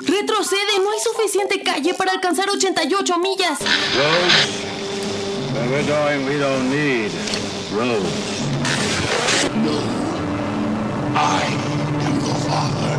[0.00, 3.58] Retrocede, no hay suficiente calle para alcanzar 88 millas.
[3.60, 4.68] Roads?
[5.52, 7.10] Where we're going, we don't need
[7.72, 8.38] roads.
[11.14, 11.42] I
[12.06, 12.94] am the father.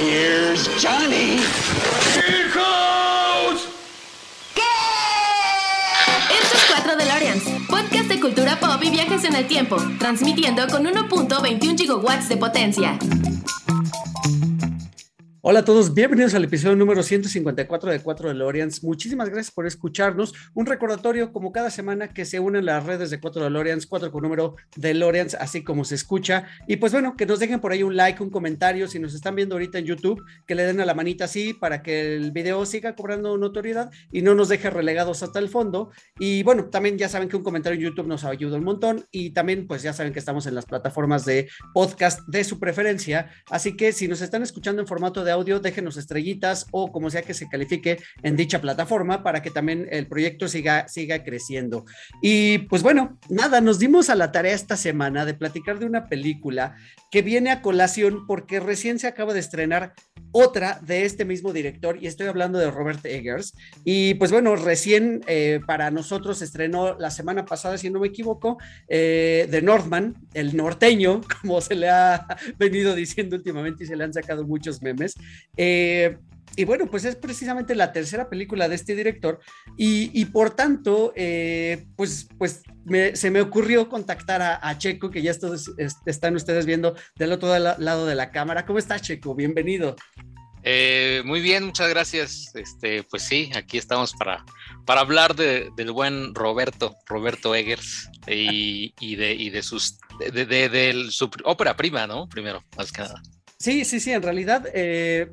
[0.00, 1.40] Here's Johnny.
[2.14, 3.68] Here goes!
[6.30, 10.84] Esto es 4 DeLoreans, podcast de cultura pop y viajes en el tiempo, transmitiendo con
[10.84, 12.98] 1.21 gigawatts de potencia.
[15.46, 18.82] Hola a todos, bienvenidos al episodio número 154 de 4 DeLoreans.
[18.82, 20.32] Muchísimas gracias por escucharnos.
[20.54, 24.22] Un recordatorio, como cada semana, que se unen las redes de 4 DeLoreans, 4 con
[24.22, 26.46] número DeLoreans, así como se escucha.
[26.66, 28.88] Y pues bueno, que nos dejen por ahí un like, un comentario.
[28.88, 31.82] Si nos están viendo ahorita en YouTube, que le den a la manita así para
[31.82, 35.90] que el video siga cobrando notoriedad y no nos deje relegados hasta el fondo.
[36.18, 39.04] Y bueno, también ya saben que un comentario en YouTube nos ayuda un montón.
[39.10, 43.30] Y también, pues ya saben que estamos en las plataformas de podcast de su preferencia.
[43.50, 47.22] Así que si nos están escuchando en formato de audio, déjenos estrellitas o como sea
[47.22, 51.84] que se califique en dicha plataforma para que también el proyecto siga, siga creciendo.
[52.22, 56.08] Y pues bueno, nada, nos dimos a la tarea esta semana de platicar de una
[56.08, 56.76] película
[57.10, 59.92] que viene a colación porque recién se acaba de estrenar
[60.36, 63.54] otra de este mismo director y estoy hablando de Robert Eggers.
[63.84, 68.58] Y pues bueno, recién eh, para nosotros estrenó la semana pasada, si no me equivoco,
[68.88, 72.26] eh, The Northman, el norteño, como se le ha
[72.58, 75.14] venido diciendo últimamente y se le han sacado muchos memes.
[75.56, 76.16] Eh,
[76.56, 79.40] y bueno, pues es precisamente la tercera película de este director
[79.76, 82.62] y, por tanto, eh, pues, pues
[83.14, 87.58] se me ocurrió contactar a, Checo, que ya estos, est están ustedes viendo del otro
[87.58, 88.66] lado de la cámara.
[88.66, 89.34] ¿Cómo estás, Checo?
[89.34, 89.96] Bienvenido.
[90.62, 92.52] Eh, muy bien, muchas gracias.
[92.54, 94.44] Este, pues sí, aquí estamos para,
[94.86, 101.30] para hablar de, del buen Roberto, Roberto Eggers, y, de, y de sus de, su
[101.44, 102.28] ópera prima, ¿no?
[102.28, 103.20] Primero, más que nada.
[103.58, 105.32] Sí, sí, sí, en realidad eh,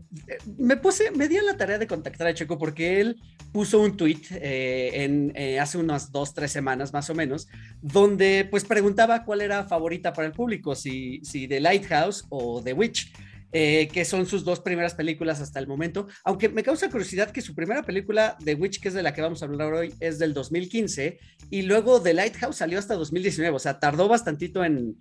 [0.58, 3.20] me puse, me di a la tarea de contactar a Checo porque él
[3.52, 7.48] puso un tweet eh, en, eh, hace unas dos, tres semanas más o menos,
[7.82, 12.74] donde pues preguntaba cuál era favorita para el público, si, si The Lighthouse o The
[12.74, 13.12] Witch.
[13.54, 17.42] Eh, que son sus dos primeras películas hasta el momento, aunque me causa curiosidad que
[17.42, 20.20] su primera película, The Witch, que es de la que vamos a hablar hoy, es
[20.20, 21.20] del 2015,
[21.50, 24.98] y luego The Lighthouse salió hasta 2019, o sea, tardó bastantito en,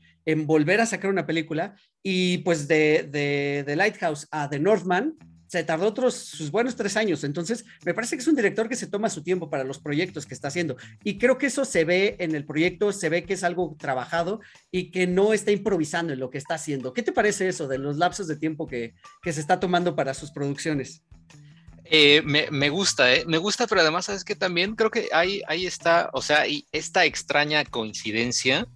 [0.47, 5.15] volver a sacar una película, y pues de, de The Lighthouse a The Northman,
[5.51, 7.25] se tardó otros sus buenos tres años.
[7.25, 10.25] Entonces, me parece que es un director que se toma su tiempo para los proyectos
[10.25, 10.77] que está haciendo.
[11.03, 14.41] Y creo que eso se ve en el proyecto, se ve que es algo trabajado
[14.71, 16.93] y que no está improvisando en lo que está haciendo.
[16.93, 20.15] ¿Qué te parece eso de los lapsos de tiempo que, que se está tomando para
[20.15, 21.03] sus producciones?
[21.85, 23.25] Eh, me, me, gusta, eh.
[23.27, 26.65] me gusta, pero además, ¿sabes que También creo que ahí, ahí está, o sea, y
[26.71, 28.69] esta extraña coincidencia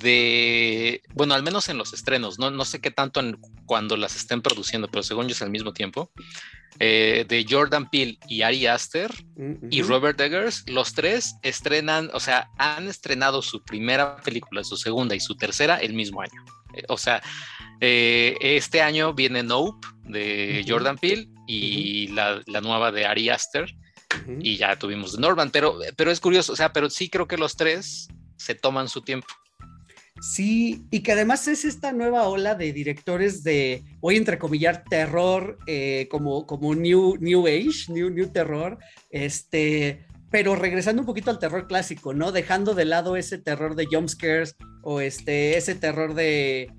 [0.00, 4.16] de, bueno, al menos en los estrenos, no, no sé qué tanto en, cuando las
[4.16, 6.10] estén produciendo, pero según yo es al mismo tiempo,
[6.78, 9.68] eh, de Jordan Peele y Ari Aster uh -huh.
[9.70, 15.14] y Robert Eggers, los tres estrenan, o sea, han estrenado su primera película, su segunda
[15.14, 16.44] y su tercera el mismo año.
[16.74, 17.22] Eh, o sea,
[17.80, 20.70] eh, este año viene Nope de uh -huh.
[20.70, 22.14] Jordan Peele y uh -huh.
[22.14, 23.74] la, la, nueva de Ari Aster.
[24.40, 27.38] Y ya tuvimos de Norman, pero, pero es curioso, o sea, pero sí creo que
[27.38, 29.26] los tres se toman su tiempo.
[30.22, 35.58] Sí, y que además es esta nueva ola de directores de, voy a entrecomillar, terror,
[35.66, 38.78] eh, como, como new, new Age, new, new terror,
[39.10, 42.30] este, pero regresando un poquito al terror clásico, ¿no?
[42.30, 46.70] Dejando de lado ese terror de jumpscares o este, ese terror de...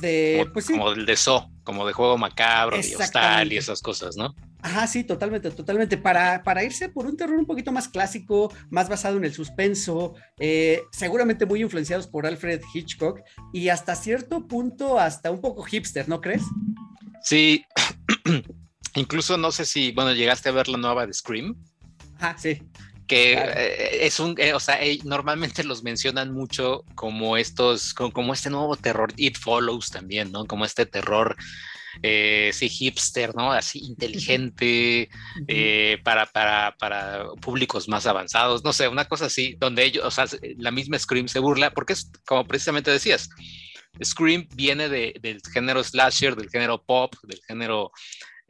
[0.00, 0.72] de como, pues sí.
[0.72, 4.34] como el de So, como de juego macabro y hostal y esas cosas, ¿no?
[4.62, 5.96] Ajá, sí, totalmente, totalmente.
[5.96, 10.14] Para, para irse por un terror un poquito más clásico, más basado en el suspenso,
[10.38, 13.20] eh, seguramente muy influenciados por Alfred Hitchcock
[13.52, 16.42] y hasta cierto punto hasta un poco hipster, ¿no crees?
[17.22, 17.64] Sí,
[18.94, 21.56] incluso no sé si, bueno, llegaste a ver la nueva de Scream.
[22.18, 22.62] Ajá, sí.
[23.06, 23.52] Que claro.
[23.56, 28.50] eh, es un, eh, o sea, normalmente los mencionan mucho como estos, como, como este
[28.50, 30.44] nuevo terror, It Follows también, ¿no?
[30.44, 31.36] Como este terror
[32.02, 33.52] eh, sí, hipster, ¿no?
[33.52, 35.08] Así inteligente,
[35.48, 40.10] eh, para, para, para públicos más avanzados, no sé, una cosa así, donde ellos, o
[40.10, 40.26] sea,
[40.58, 43.28] la misma Scream se burla, porque es como precisamente decías,
[44.02, 47.90] Scream viene de, del género slasher, del género pop, del género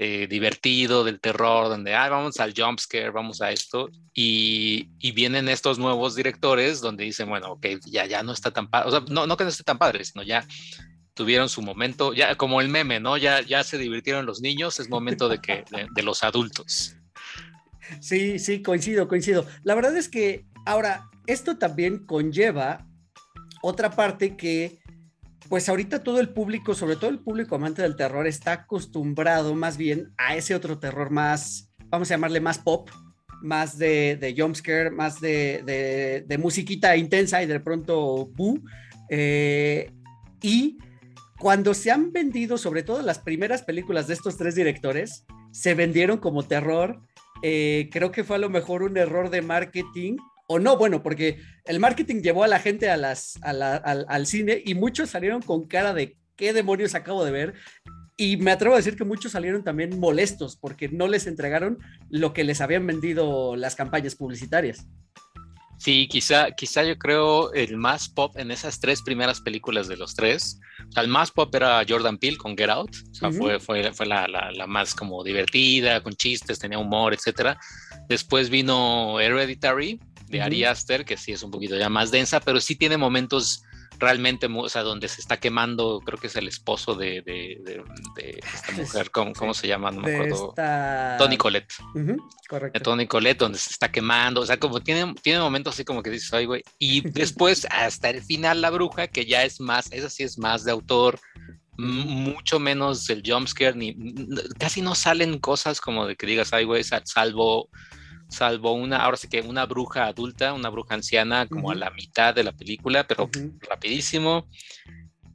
[0.02, 5.48] eh, divertido, del terror, donde ah, vamos al jumpscare, vamos a esto, y, y, vienen
[5.48, 9.00] estos nuevos directores donde dicen, bueno, ok, ya, ya no está tan padre, o sea,
[9.08, 10.46] no, no que no esté tan padre, sino ya
[11.20, 13.18] tuvieron su momento, ya como el meme, ¿no?
[13.18, 15.64] Ya, ya se divirtieron los niños, es momento de que
[15.94, 16.96] de, los adultos.
[18.00, 19.46] Sí, sí, coincido, coincido.
[19.62, 22.86] La verdad es que ahora esto también conlleva
[23.60, 24.78] otra parte que
[25.50, 29.76] pues ahorita todo el público, sobre todo el público amante del terror, está acostumbrado más
[29.76, 32.88] bien a ese otro terror más, vamos a llamarle más pop,
[33.42, 38.58] más de, de jumpscare, más de, de, musiquita intensa y de pronto bu.
[39.10, 39.92] Eh,
[40.40, 40.78] y
[41.40, 46.18] cuando se han vendido, sobre todo las primeras películas de estos tres directores, se vendieron
[46.18, 47.00] como terror.
[47.42, 51.40] Eh, creo que fue a lo mejor un error de marketing o no, bueno, porque
[51.64, 55.94] el marketing llevó a la gente a las, al, cine y muchos salieron con cara
[55.94, 57.54] de qué demonios acabo de ver.
[58.18, 61.78] Y me atrevo a decir que muchos salieron también molestos porque no les entregaron
[62.10, 64.86] lo que les habían vendido las campañas publicitarias.
[65.80, 70.14] Sí, quizá, quizá yo creo el más pop en esas tres primeras películas de los
[70.14, 70.60] tres.
[70.86, 72.90] O sea, el más pop era Jordan Peele con Get Out.
[73.10, 77.14] O sea, fue, fue, fue la, la, la, más como divertida, con chistes, tenía humor,
[77.14, 77.56] etc.
[78.08, 82.60] Después vino Hereditary, de Ari Aster, que sí es un poquito ya más densa, pero
[82.60, 83.64] sí tiene momentos
[84.00, 87.62] realmente, o sea, donde se está quemando, creo que es el esposo de, de,
[88.52, 89.90] esta mujer, ¿cómo, se llama?
[89.90, 90.54] No me acuerdo.
[91.18, 91.72] Tony Colette.
[92.48, 92.80] correcto.
[92.80, 96.10] Tony Colette, donde se está quemando, o sea, como tiene, tiene momentos así como que
[96.10, 96.62] dices, ay, güey.
[96.78, 100.64] Y después, hasta el final, La Bruja, que ya es más, esa sí es más
[100.64, 101.20] de autor,
[101.76, 103.96] mucho menos el jumpscare, ni
[104.58, 107.70] casi no salen cosas como de que digas, ay, güey, salvo
[108.30, 112.34] salvo una, ahora sí que una bruja adulta, una bruja anciana, como a la mitad
[112.34, 113.28] de la película, pero
[113.68, 114.48] rapidísimo.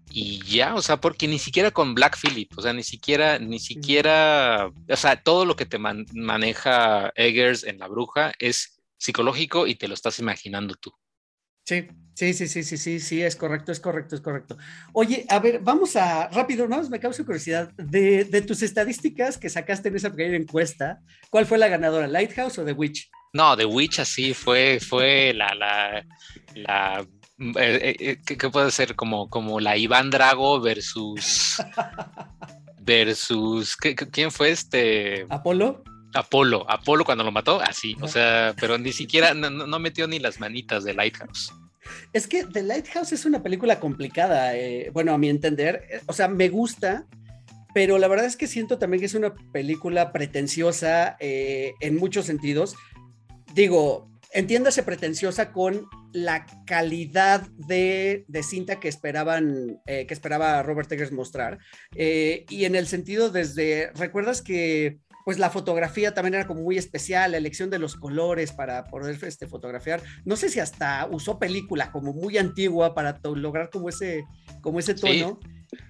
[0.10, 3.60] Y ya, o sea, porque ni siquiera con Black Phillip, o sea, ni siquiera, ni
[3.60, 9.76] siquiera, o sea, todo lo que te maneja Eggers en la bruja es psicológico y
[9.76, 10.94] te lo estás imaginando tú.
[11.66, 14.56] Sí, sí, sí, sí, sí, sí, sí, es correcto, es correcto, es correcto.
[14.94, 16.88] Oye, a ver, vamos a, rápido, ¿no?
[16.90, 21.00] Me causa curiosidad, de, tus estadísticas que sacaste en esa pequeña encuesta,
[21.32, 23.10] ¿cuál fue la ganadora, Lighthouse o The Witch?
[23.34, 26.06] No, The Witch así fue, fue la, la,
[26.54, 27.02] la,
[27.40, 28.96] eh, eh, eh, ¿qué, puede ser?
[28.96, 31.58] Como, como la Iván Drago versus,
[32.80, 35.26] versus, ¿quién fue este?
[35.30, 35.84] Apolo.
[36.16, 40.40] Apolo, Apolo cuando lo mató, así, o sea, pero ni siquiera, no, metió ni las
[40.40, 41.54] manitas de Lighthouse.
[42.14, 46.14] Es que The Lighthouse es una película complicada, eh, bueno, a mi entender, eh, o
[46.14, 47.06] sea, me gusta,
[47.74, 52.26] pero la verdad es que siento también que es una película pretenciosa eh, en muchos
[52.26, 52.76] sentidos.
[53.54, 61.60] Digo, entiéndase pretenciosa con la calidad de, cinta que esperaban, que esperaba Robert Eggers mostrar.
[61.94, 67.31] y en el sentido desde, ¿recuerdas que pues la fotografía también era como muy especial,
[67.31, 70.01] la elección de los colores para poder este, fotografiar.
[70.24, 74.24] No sé si hasta usó película como muy antigua para lograr como ese,
[74.62, 75.39] como ese tono.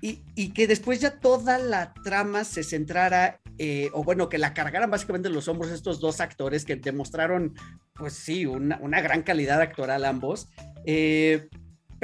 [0.02, 4.54] Y, y, que después ya toda la trama se centrara, eh, o bueno, que la
[4.54, 7.54] cargaran básicamente en los hombros estos dos actores que demostraron,
[7.94, 10.48] pues sí, una, una gran calidad actoral ambos.
[10.86, 11.50] Eh,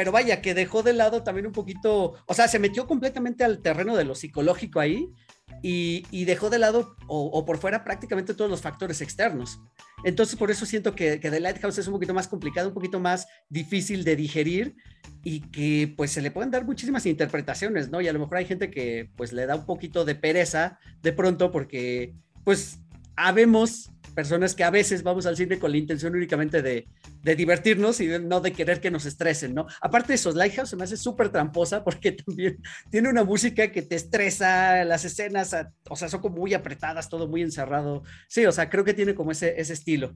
[0.02, 3.62] pero vaya, que dejó de lado también un poquito, o sea, se metió completamente al
[3.62, 5.14] terreno de lo psicológico ahí
[5.62, 9.60] y, dejó de lado o, por fuera prácticamente todos los factores externos.
[10.04, 13.00] Entonces, por eso siento que, que, The Lighthouse es un poquito más complicado, un poquito
[13.00, 14.76] más difícil de digerir
[15.24, 18.02] y que pues se le pueden dar muchísimas interpretaciones, ¿no?
[18.02, 21.14] Y a lo mejor hay gente que pues le da un poquito de pereza de
[21.14, 22.80] pronto porque pues
[23.28, 26.88] habemos personas que a veces vamos al cine con la intención únicamente de,
[27.24, 29.68] divertirnos y no de querer que nos estresen, ¿no?
[29.80, 33.82] Aparte de esos, Lighthouse se me hace súper tramposa porque también tiene una música que
[33.82, 35.56] te estresa, las escenas,
[35.90, 38.04] o sea, son como muy apretadas, todo muy encerrado.
[38.28, 40.14] Sí, o sea, creo que tiene como ese, ese estilo.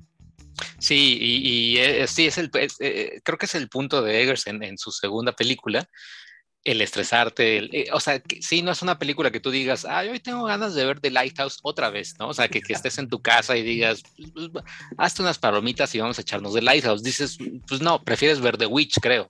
[0.79, 4.63] Sí, y, eh, sí, es el, eh, creo que es el punto de Eggers en,
[4.63, 5.87] en su segunda película,
[6.65, 10.09] el estresarte, eh, o sea, que, sí, no es una película que tú digas, ay,
[10.09, 12.29] hoy tengo ganas de ver The Lighthouse otra vez, ¿no?
[12.29, 14.01] O sea, que, que estés en tu casa y digas,
[14.33, 14.65] pues, pues,
[14.97, 17.03] hazte unas palomitas y vamos a echarnos The Lighthouse.
[17.03, 19.27] Dices, pues no, prefieres ver The Witch, creo.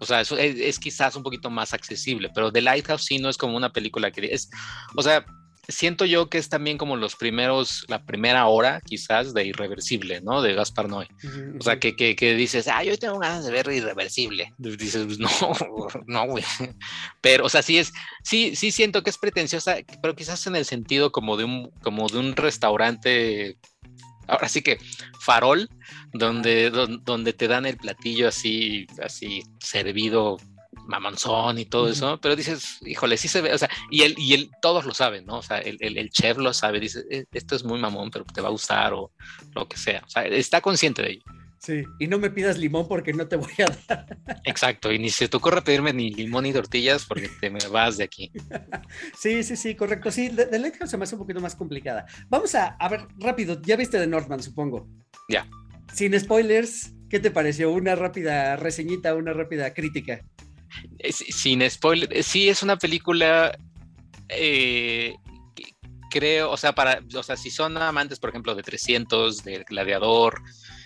[0.00, 3.28] O sea, eso es, es, quizás un poquito más accesible, pero The Lighthouse sí no
[3.28, 4.48] es como una película que es,
[4.96, 5.26] o sea,
[5.68, 10.42] siento yo que es también como los primeros, la primera hora quizás de Irreversible, ¿no?
[10.42, 11.08] De Gaspar Noé.
[11.58, 14.52] O sea, que, que, que, dices, ah, yo tengo ganas de ver Irreversible.
[14.58, 15.28] Dices, pues, no,
[16.06, 16.44] no, güey.
[17.20, 17.92] Pero, o sea, sí es,
[18.22, 22.08] sí, sí siento que es pretenciosa, pero quizás en el sentido como de un, como
[22.08, 23.56] de un restaurante,
[24.26, 24.78] ahora sí que
[25.20, 25.68] farol,
[26.12, 30.38] donde, donde te dan el platillo así, así servido
[30.86, 34.34] mamonzón y todo eso, pero dices, híjole, sí se ve, o sea, y él, y
[34.34, 35.38] él, todos lo saben, ¿no?
[35.38, 38.40] O sea, el, el, chef lo sabe, dice, e, esto es muy mamón, pero te
[38.40, 39.12] va a gustar o
[39.54, 41.22] lo que sea, o sea, está consciente de ello.
[41.64, 44.18] Sí, y no me pidas limón porque no te voy a dar.
[44.44, 47.96] Exacto, y ni se te ocurre pedirme ni limón ni tortillas porque te me vas
[47.96, 48.30] de aquí.
[49.18, 50.10] Sí, sí, sí, correcto.
[50.10, 52.04] Sí, de, de se me hace un poquito más complicada.
[52.28, 54.86] Vamos a, a ver, rápido, ya viste de Northman, supongo.
[55.30, 55.48] Ya.
[55.90, 57.72] Sin spoilers, ¿qué te pareció?
[57.72, 60.20] Una rápida reseñita, una rápida crítica.
[61.10, 63.56] Sin spoiler, sí es una película
[64.28, 65.14] eh,
[66.14, 70.40] creo, o sea, para, o sea, si son amantes, por ejemplo, de 300, del Gladiador,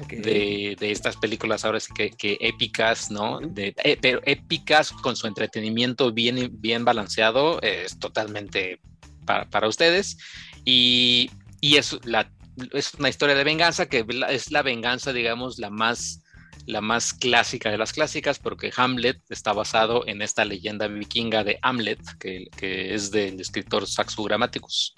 [0.08, 3.38] de, estas películas ahora sí que, épicas, ¿no?
[3.40, 8.80] De, eh, pero épicas con su entretenimiento bien, bien balanceado, es totalmente
[9.26, 10.16] para, ustedes.
[10.64, 11.30] Y,
[11.60, 12.32] y es, la,
[12.72, 16.22] es una historia de venganza que es la venganza, digamos, la más
[16.68, 21.58] la más clásica de las clásicas, porque Hamlet está basado en esta leyenda vikinga de
[21.62, 22.46] Hamlet, que,
[22.94, 24.94] es del escritor Saxo Grammaticus.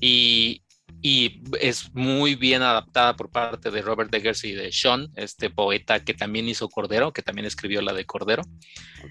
[0.00, 0.62] Y,
[1.60, 6.14] es muy bien adaptada por parte de Robert Eggers y de Sean, este poeta que
[6.14, 8.42] también hizo Cordero, que también escribió la de Cordero.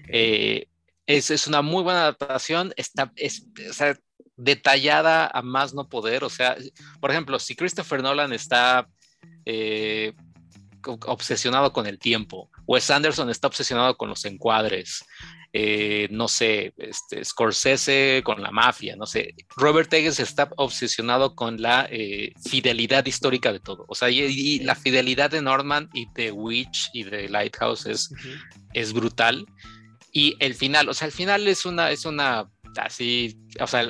[0.08, 0.68] Eh,
[1.06, 3.46] es, una muy buena adaptación, está es,
[4.36, 6.22] detallada a más no poder.
[6.22, 6.56] O sea,
[7.00, 8.88] por ejemplo, si Christopher Nolan está
[9.44, 10.12] eh,
[10.86, 12.50] obsesionado con el tiempo.
[12.66, 15.04] Wes Anderson está obsesionado con los encuadres.
[15.52, 19.34] Eh, no sé, este, Scorsese con la mafia, no sé.
[19.56, 23.84] Robert Eggers está obsesionado con la eh, fidelidad histórica de todo.
[23.88, 28.10] O sea, y, la fidelidad de Norman y de Witch y de Lighthouse es,
[28.74, 29.44] es brutal.
[30.12, 33.86] Y el final, o sea, el final es una, es una así, o sea,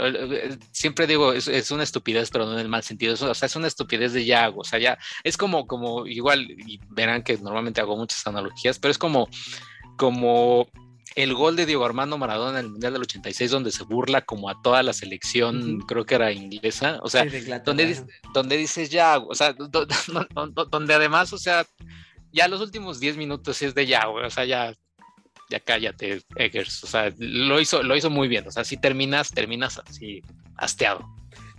[0.72, 3.66] siempre digo, es, una estupidez, pero no en el mal sentido, o sea, es una
[3.66, 7.96] estupidez de ya, o sea, ya, es como, como, igual, y verán que normalmente hago
[7.96, 9.28] muchas analogías, pero es como,
[9.96, 10.66] como
[11.16, 14.48] el gol de Diego Armando Maradona en el Mundial del 86, donde se burla como
[14.48, 17.26] a toda la selección, creo que era inglesa, o sea,
[17.64, 19.54] donde, donde dices ya, o sea,
[20.70, 21.66] donde además, o sea,
[22.32, 24.74] ya los últimos 10 minutos es de ya, o sea, ya
[25.50, 26.84] ya cállate, Eggers.
[26.84, 28.46] O sea, lo hizo, lo hizo muy bien.
[28.46, 30.22] O sea, si terminas, terminas así,
[30.56, 31.04] hasteado.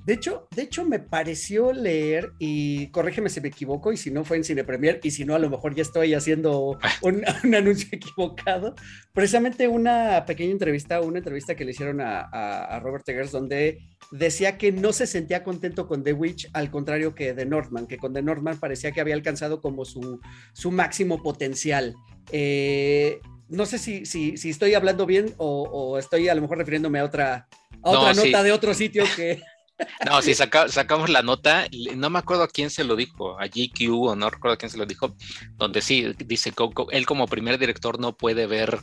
[0.05, 4.23] De hecho, de hecho, me pareció leer, y corrígeme si me equivoco, y si no
[4.23, 7.87] fue en Cine Premier, y si no, a lo mejor ya estoy haciendo un, anuncio
[7.91, 8.73] equivocado.
[9.13, 13.77] Precisamente una pequeña entrevista, una entrevista que le hicieron a, Robert Eggers, donde
[14.11, 17.97] decía que no se sentía contento con The Witch, al contrario que The Northman, que
[17.97, 20.19] con The Northman parecía que había alcanzado como su,
[20.53, 21.93] su máximo potencial.
[22.31, 23.19] Eh,
[23.51, 27.05] no sé si, si, si, estoy hablando bien o, estoy a lo mejor refiriéndome a
[27.05, 27.47] otra,
[27.81, 29.41] otra nota de otro sitio que...
[30.05, 31.65] No, sí, sacamos la nota,
[31.95, 34.69] no me acuerdo a quién se lo dijo, a GQ o no recuerdo a quién
[34.69, 35.15] se lo dijo,
[35.57, 36.53] donde sí, dice,
[36.91, 38.79] él como primer director no puede ver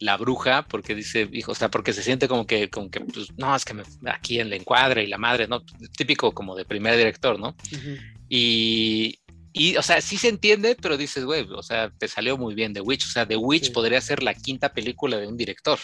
[0.00, 3.36] la bruja porque dice, hijo, o sea, porque se siente como que, como que pues,
[3.36, 5.62] no, es que me, aquí en el encuadre y la madre, ¿no?
[5.96, 7.56] Típico como de primer director, ¿no?
[8.28, 9.18] Y,
[9.58, 12.72] y, o sea, sí se entiende, pero dices, güey, o sea, te salió muy bien
[12.72, 13.06] The Witch.
[13.06, 15.78] O sea, The Witch podría ser la quinta película de un director.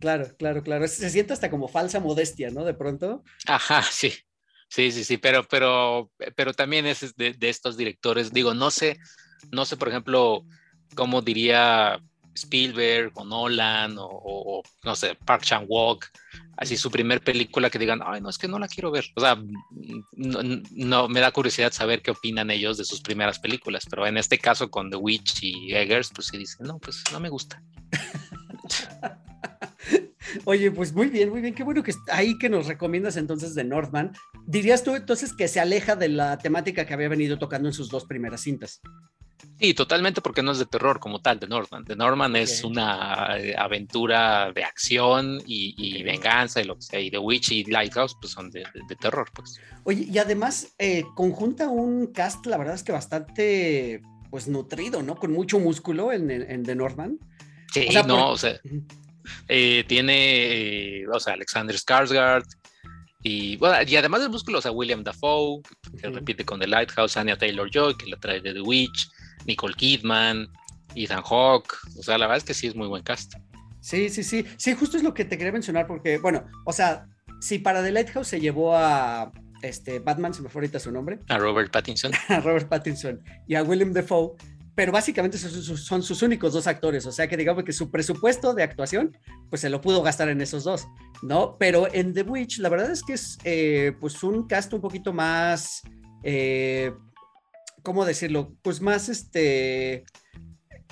[0.00, 0.86] Claro, claro, claro.
[0.88, 2.64] Se siente hasta como falsa modestia, ¿no?
[2.64, 3.22] De pronto.
[3.46, 4.12] Ajá, sí.
[4.68, 8.32] Sí, sí, sí, pero, pero, pero también es de, de estos directores.
[8.32, 8.98] Digo, no sé,
[9.50, 10.44] no sé, por ejemplo,
[10.94, 12.02] cómo diría
[12.34, 16.06] Spielberg o Nolan o, no sé, Park Chan Wook,
[16.56, 19.04] así su primer película que digan, ay, no, es que no la quiero ver.
[19.16, 19.42] O sea,
[20.12, 24.38] no, me da curiosidad saber qué opinan ellos de sus primeras películas, pero en este
[24.38, 27.62] caso con The Witch y Eggers, pues sí dicen, no, pues no me gusta.
[30.44, 31.54] Oye, pues muy bien, muy bien.
[31.54, 34.12] Qué bueno que ahí que nos recomiendas entonces de Northman.
[34.46, 37.90] ¿Dirías tú entonces que se aleja de la temática que había venido tocando en sus
[37.90, 38.80] dos primeras cintas?
[39.58, 41.84] Sí, totalmente porque no es de terror como tal, de Norman.
[41.84, 47.00] De Norman es una eh, aventura de acción y, venganza y lo que sea.
[47.00, 48.64] Y The Witch y Lighthouse pues son de,
[49.00, 49.60] terror, pues.
[49.84, 55.16] Oye, y además eh, conjunta un cast, la verdad es que bastante, pues nutrido, ¿no?
[55.16, 57.18] Con mucho músculo en, en The Norman.
[57.72, 58.60] Sí, no, o sea,
[59.48, 62.44] eh, tiene, o sea, Alexander Skarsgård,
[63.22, 65.62] y bueno, y además del músculo, o sea, William Dafoe,
[66.00, 69.08] que repite con The Lighthouse, Anya Taylor Joy, que la trae de The Witch,
[69.46, 70.48] Nicole Kidman,
[70.94, 71.74] Ethan Hawke.
[71.98, 73.34] O sea, la verdad es que sí es muy buen cast.
[73.80, 74.44] Sí, sí, sí.
[74.56, 77.06] Sí, justo es lo que te quería mencionar, porque, bueno, o sea,
[77.40, 79.32] si para The Lighthouse se llevó a
[79.62, 81.18] este Batman, se me fue ahorita su nombre.
[81.28, 82.12] A Robert Pattinson.
[82.28, 84.36] a Robert Pattinson y a William Dafoe
[84.74, 88.62] pero básicamente son, sus únicos dos actores, o sea que digamos que su presupuesto de
[88.62, 89.16] actuación,
[89.50, 90.86] pues se lo pudo gastar en esos dos,
[91.22, 91.56] ¿no?
[91.58, 95.12] Pero en The Witch, la verdad es que es eh, pues un cast un poquito
[95.12, 95.82] más,
[96.22, 96.92] eh,
[97.82, 98.54] ¿cómo decirlo?
[98.62, 100.04] Pues más, este,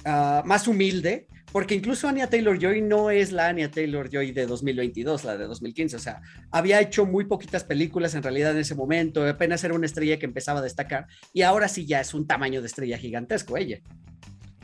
[0.05, 4.47] ah, más humilde, porque incluso Anya Taylor Joy no es la Anya Taylor Joy de
[4.47, 5.97] 2022, la de 2015.
[5.97, 6.21] O sea,
[6.51, 10.27] había hecho muy poquitas películas en realidad en ese momento, apenas era una estrella que
[10.27, 13.81] empezaba a destacar y ahora sí ya es un tamaño de estrella gigantesco ella.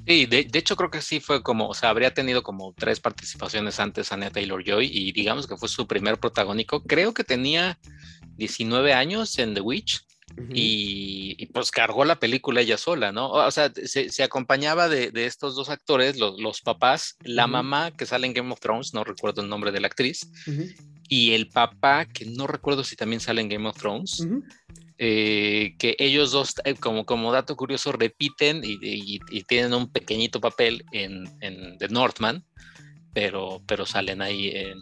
[0.06, 3.80] Sí, de, hecho creo que sí fue como, o sea, habría tenido como tres participaciones
[3.80, 6.84] antes Anya Taylor Joy y digamos que fue su primer protagónico.
[6.84, 7.76] Creo que tenía
[8.36, 10.06] 19 años en The Witch
[10.52, 13.30] y, pues cargó la película ella sola, ¿no?
[13.30, 18.34] O sea, se, acompañaba de, estos dos actores, los, papás, la mamá que sale en
[18.34, 20.30] Game of Thrones, no recuerdo el nombre de la actriz,
[21.08, 24.26] y el papá, que no recuerdo si también sale en Game of Thrones.
[24.98, 30.84] Eh, que ellos dos, eh, como, como dato curioso, repiten y, tienen un pequeñito papel
[30.92, 32.44] en, en, The Northman,
[33.12, 34.78] pero, pero salen ahí en,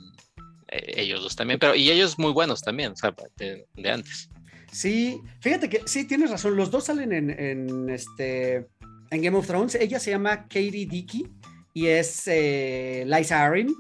[0.69, 4.29] eh, ellos dos también, pero y ellos muy buenos también, o sea, de, antes.
[4.75, 8.67] Sí, fíjate que sí, tienes razón, los dos salen en, este,
[9.11, 11.29] en Game of Thrones, ella se llama Katie Dickey
[11.73, 13.73] y es eh, Liza Arin,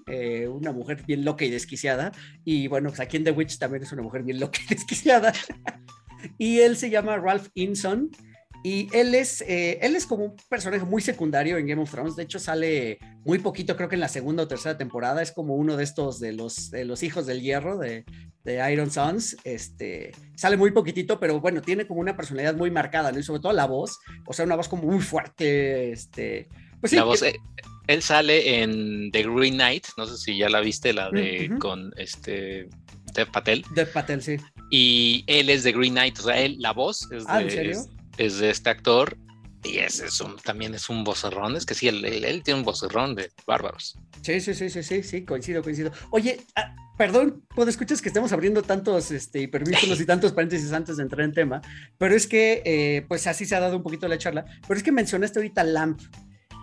[0.49, 2.13] una mujer bien loca y desquiciada.
[2.45, 5.33] Y bueno, pues aquí en The Witch también es una mujer bien loca y desquiciada.
[6.39, 8.13] y él se llama Ralph Inson.
[8.67, 12.17] Y él es, eh, él es como un personaje muy secundario en Game of Thrones.
[12.17, 15.21] De hecho, sale muy poquito, creo que en la segunda o tercera temporada.
[15.21, 18.07] Es como uno de estos de los, de los hijos del hierro de,
[18.43, 19.37] de, Iron Sons.
[19.45, 23.19] Este, sale muy poquitito, pero bueno, tiene como una personalidad muy marcada, ¿no?
[23.19, 23.99] Y sobre todo la voz.
[24.27, 25.93] O sea, una voz como muy fuerte.
[25.93, 26.49] Este,
[26.81, 27.37] pues sí, la voz, eh,
[27.87, 29.89] él sale en The Green Knight.
[29.99, 32.71] No sé si ya la viste, la de con este
[33.13, 33.63] Dev Patel.
[33.75, 34.37] Dev Patel, sí.
[34.71, 37.73] Y él es de Green Knight, o sea, él, la voz es ah, ¿en serio?
[37.73, 39.17] es de este actor
[39.65, 42.67] y ese es un, también es un vocerrón, es que sí, él, él, tiene un
[42.67, 43.99] vocerrón de bárbaros.
[44.21, 45.91] Sí, sí, sí, sí, sí, sí, coincido, coincido.
[46.11, 49.49] Oye, ah, perdón, puedo escuchas que estemos abriendo tantos este, y
[50.07, 51.63] tantos paréntesis antes de entrar en tema,
[51.97, 54.85] pero es que, eh, pues así se ha dado un poquito la charla, pero es
[54.85, 56.01] que mencionaste ahorita Lamp.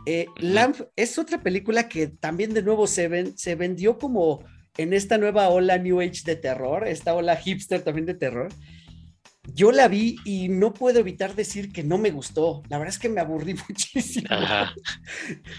[0.06, 4.44] Eh, Lamp es otra película que también de nuevo se, ven, se vendió como
[4.78, 8.50] en esta nueva ola New Age de terror, esta ola hipster también de terror
[9.44, 12.64] yo la vi y no puedo evitar decir que no me gustó.
[12.70, 14.28] La verdad es que me aburrí muchísimo.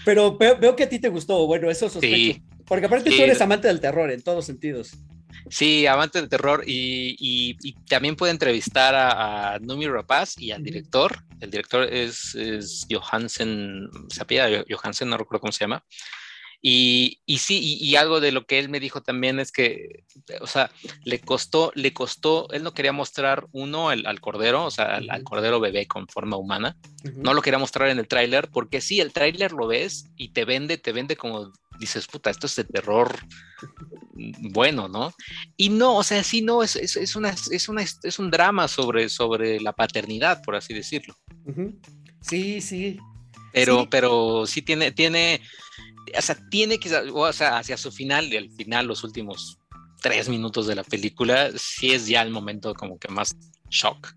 [0.05, 1.45] Pero veo, que a ti te gustó.
[1.47, 2.41] Bueno, eso sospecho.
[2.65, 4.93] Porque aparte tú eres amante del terror en todos sentidos.
[5.49, 11.23] Sí, amante del terror y, también puede entrevistar a, Numi Rapaz y al director.
[11.41, 15.83] El director es, es Johansen, se Johansen, no recuerdo cómo se llama.
[16.65, 20.05] Y, y sí, y, algo de lo que él me dijo también es que,
[20.39, 20.71] o sea,
[21.03, 25.59] le costó, le costó, él no quería mostrar uno al, cordero, o sea, al, cordero
[25.59, 26.77] bebé con forma humana,
[27.15, 30.45] no lo quería mostrar en el tráiler, porque sí, el tráiler lo ves y te
[30.45, 33.13] vende, te vende como dices, puta, esto es de terror
[34.39, 35.13] bueno, ¿no?
[35.57, 39.09] Y no, o sea, sí, no, es, es, una, es, una, es un drama sobre,
[39.09, 41.13] sobre la paternidad, por así decirlo.
[42.21, 42.97] Sí, sí.
[43.51, 43.87] Pero, sí.
[43.91, 45.41] pero sí tiene, tiene,
[46.17, 49.59] o sea, tiene que, o sea, hacia su final, y al final, los últimos
[50.01, 53.35] tres minutos de la película, sí es ya el momento como que más
[53.69, 54.13] shock.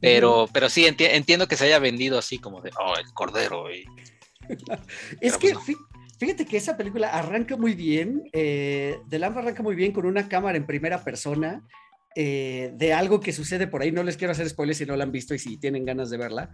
[0.00, 3.72] Pero, pero sí, entiendo que se haya vendido así como de, oh, el cordero.
[3.72, 3.84] Y...
[5.20, 5.54] es que
[6.18, 10.56] fíjate que esa película arranca muy bien, eh, The arranca muy bien con una cámara
[10.56, 11.66] en primera persona.
[12.18, 15.04] Eh, de algo que sucede por ahí, no les quiero hacer spoilers si no la
[15.04, 16.50] han visto y si tienen ganas de verla,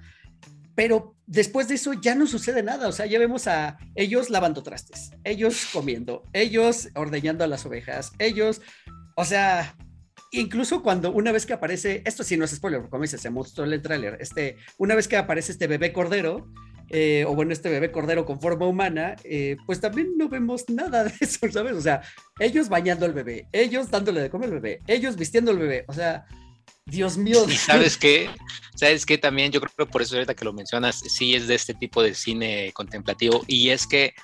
[0.74, 4.62] pero después de eso ya no sucede nada, o sea, ya vemos a ellos lavando
[4.62, 8.62] trastes, ellos comiendo, ellos ordeñando a las ovejas, ellos,
[9.16, 9.76] o sea,
[10.30, 13.64] incluso cuando una vez que aparece, esto sí no es spoiler, como dice, se mostró
[13.64, 16.48] el tráiler, este, una vez que aparece este bebé cordero,
[16.94, 21.04] eh, o bueno, este bebé cordero con forma humana, eh, pues también no vemos nada
[21.04, 21.74] de eso, ¿sabes?
[21.74, 22.02] O sea,
[22.38, 25.92] ellos bañando al bebé, ellos dándole de comer al bebé, ellos vistiendo al bebé, o
[25.94, 26.26] sea,
[26.86, 27.44] Dios mío.
[27.48, 28.30] Y sabes qué,
[28.74, 31.54] sabes qué también, yo creo que por eso ahorita que lo mencionas, sí es de
[31.54, 34.14] este tipo de cine contemplativo y es que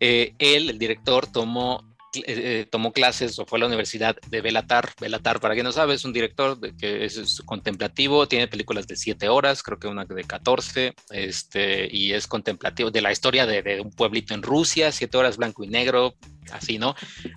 [0.00, 4.40] eh, él, el director, tomó eh, eh, tomó clases o fue a la universidad de
[4.40, 4.90] Belatar.
[5.00, 9.28] Belatar, para quien no sabe, es un director que es, contemplativo, tiene películas de 7
[9.28, 13.90] horas, creo que una de 14, este, y es contemplativo de la historia de, un
[13.90, 16.14] pueblito en Rusia, 7 horas blanco y negro,
[16.50, 16.94] así, ¿no?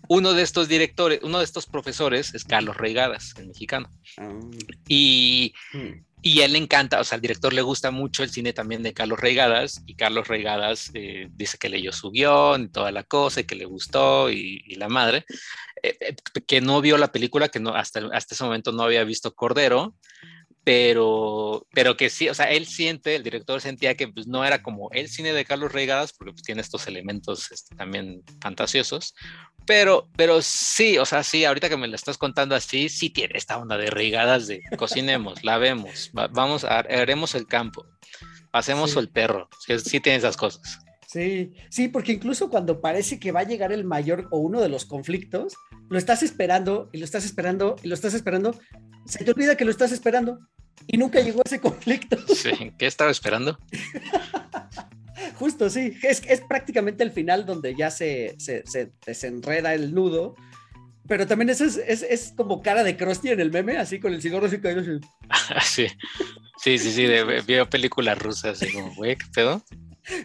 [0.10, 3.90] Uno de estos directores, uno de estos profesores es Carlos Reigadas, el mexicano.
[4.18, 4.30] Ah.
[6.26, 6.36] Y.
[6.36, 8.94] Y él le encanta, o sea, al director le gusta mucho el cine también de
[8.94, 13.40] Carlos Reigadas, y Carlos Reigadas eh, dice que leyó su guion y toda la cosa,
[13.40, 15.24] y que le gustó, y, la madre,
[15.82, 19.06] eh, eh, que no vio la película, que no, hasta, hasta ese momento no había
[19.06, 19.96] visto Cordero,
[20.66, 24.62] pero, pero que sí, o sea, él siente, el director sentía que pues, no era
[24.62, 29.14] como el cine de Carlos Reigadas, porque pues, tiene estos elementos este, también fantasiosos,
[29.66, 33.38] pero, pero sí, o sea, sí, ahorita que me lo estás contando así, sí tiene
[33.38, 37.86] esta onda de Reigadas de cocinemos, lavemos, vamos, a, haremos el campo,
[38.52, 40.80] pasemos el perro, sí, sí tiene esas cosas.
[41.08, 44.70] Sí, sí, porque incluso cuando parece que va a llegar el mayor o uno de
[44.70, 45.54] los conflictos,
[45.90, 48.60] lo estás esperando y lo estás esperando y lo estás esperando,
[49.06, 50.40] se te olvida que lo estás esperando
[50.88, 52.18] y nunca llegó ese conflicto.
[52.28, 53.58] Sí, ¿qué estaba esperando?
[55.36, 58.64] Justo, sí, es, es prácticamente el final donde ya se, se,
[59.06, 60.36] desenreda el nudo
[61.08, 64.14] Pero también eso es, es, es, como cara de Krusty en el meme, así con
[64.14, 64.82] el cigarro así caído.
[65.64, 65.88] sí,
[66.64, 69.64] sí, sí, sí, de, veo películas rusas, así como, güey, ¿qué pedo?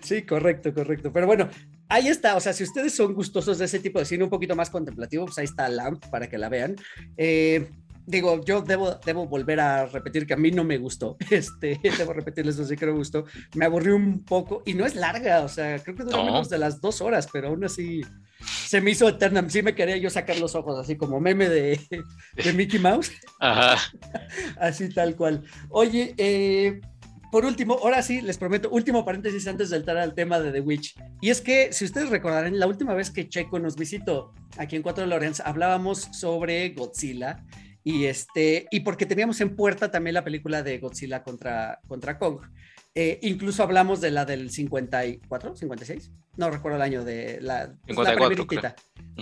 [0.02, 1.12] Sí, correcto, correcto.
[1.12, 1.48] Pero bueno,
[1.88, 2.36] ahí está.
[2.36, 5.24] O sea, si ustedes son gustosos de ese tipo de cine un poquito más contemplativo,
[5.26, 6.76] pues ahí está Lamp para que la vean.
[7.16, 7.68] Eh,
[8.10, 11.16] digo, yo debo, debo volver a repetir que a mí no me gustó.
[11.30, 13.24] Este, debo repetirles eso sí que no me gustó.
[13.54, 16.24] Me aburrió un poco y no es larga, o sea, creo que dura no.
[16.24, 18.02] menos de las dos horas, pero aún así
[18.66, 19.48] se me hizo eterna.
[19.48, 21.80] Sí me quería yo sacar los ojos, así como meme de,
[22.42, 23.12] de Mickey Mouse.
[23.40, 23.80] Ajá.
[24.58, 25.44] así tal cual.
[25.70, 26.80] Oye, eh,
[27.30, 30.60] por último, ahora sí, les prometo, último paréntesis antes de entrar al tema de The
[30.60, 30.96] Witch.
[31.20, 34.82] Y es que, si ustedes recordarán, la última vez que Checo nos visitó aquí en
[34.82, 37.44] Cuatro de Lorenz, hablábamos sobre Godzilla
[37.82, 42.40] y este y porque teníamos en puerta también la película de Godzilla contra, contra Kong.
[42.94, 48.04] Eh, incluso hablamos de la del 54, 56, no recuerdo el año de la, 54,
[48.20, 48.76] la primeritita.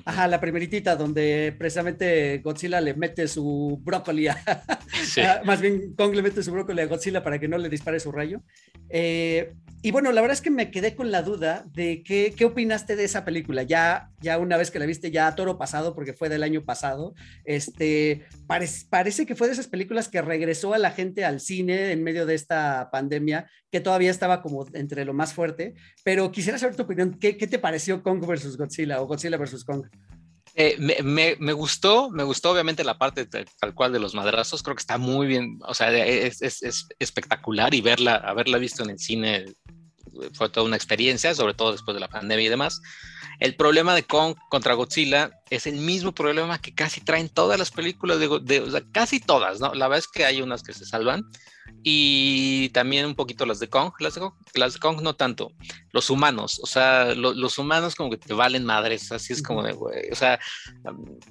[0.05, 4.37] Ajá, la primeritita donde precisamente Godzilla le mete su brócoli a,
[5.05, 5.21] Sí.
[5.23, 7.99] a- más bien Kong le mete su brócoli a Godzilla para que no le dispare
[7.99, 8.43] su rayo.
[8.91, 12.45] Eh, y bueno, la verdad es que me quedé con la duda de qué, qué
[12.45, 13.63] opinaste de esa película.
[13.63, 16.65] Ya, ya una vez que la viste, ya a toro pasado, porque fue del año
[16.65, 21.39] pasado, este, parece, parece que fue de esas películas que regresó a la gente al
[21.41, 25.75] cine en medio de esta pandemia, que todavía estaba como entre lo más fuerte.
[26.05, 27.19] Pero quisiera saber tu opinión.
[27.21, 29.85] ¿Qué, te pareció Kong versus Godzilla o Godzilla versus Kong?
[30.55, 30.77] Eh,
[31.39, 34.99] me, gustó, me gustó obviamente la parte tal cual de los madrazos, creo que está
[34.99, 39.37] muy bien, o sea, es, es- es espectacular y verla, haberla visto en el cine
[39.45, 39.55] eh,
[40.33, 42.81] fue toda una experiencia, sobre todo después de la pandemia y demás.
[43.39, 47.71] El problema de Kong contra Godzilla es el mismo problema que casi traen todas las
[47.71, 49.75] películas de, de- casi todas, ¿no?
[49.75, 51.23] La verdad es que hay unas que se salvan
[51.83, 55.53] y también un poquito las de Kong, las de Kong, las de Kong no tanto,
[55.93, 59.63] los humanos, o sea, lo- los humanos como que te valen madres, así es como
[59.63, 60.39] de, güey, o sea,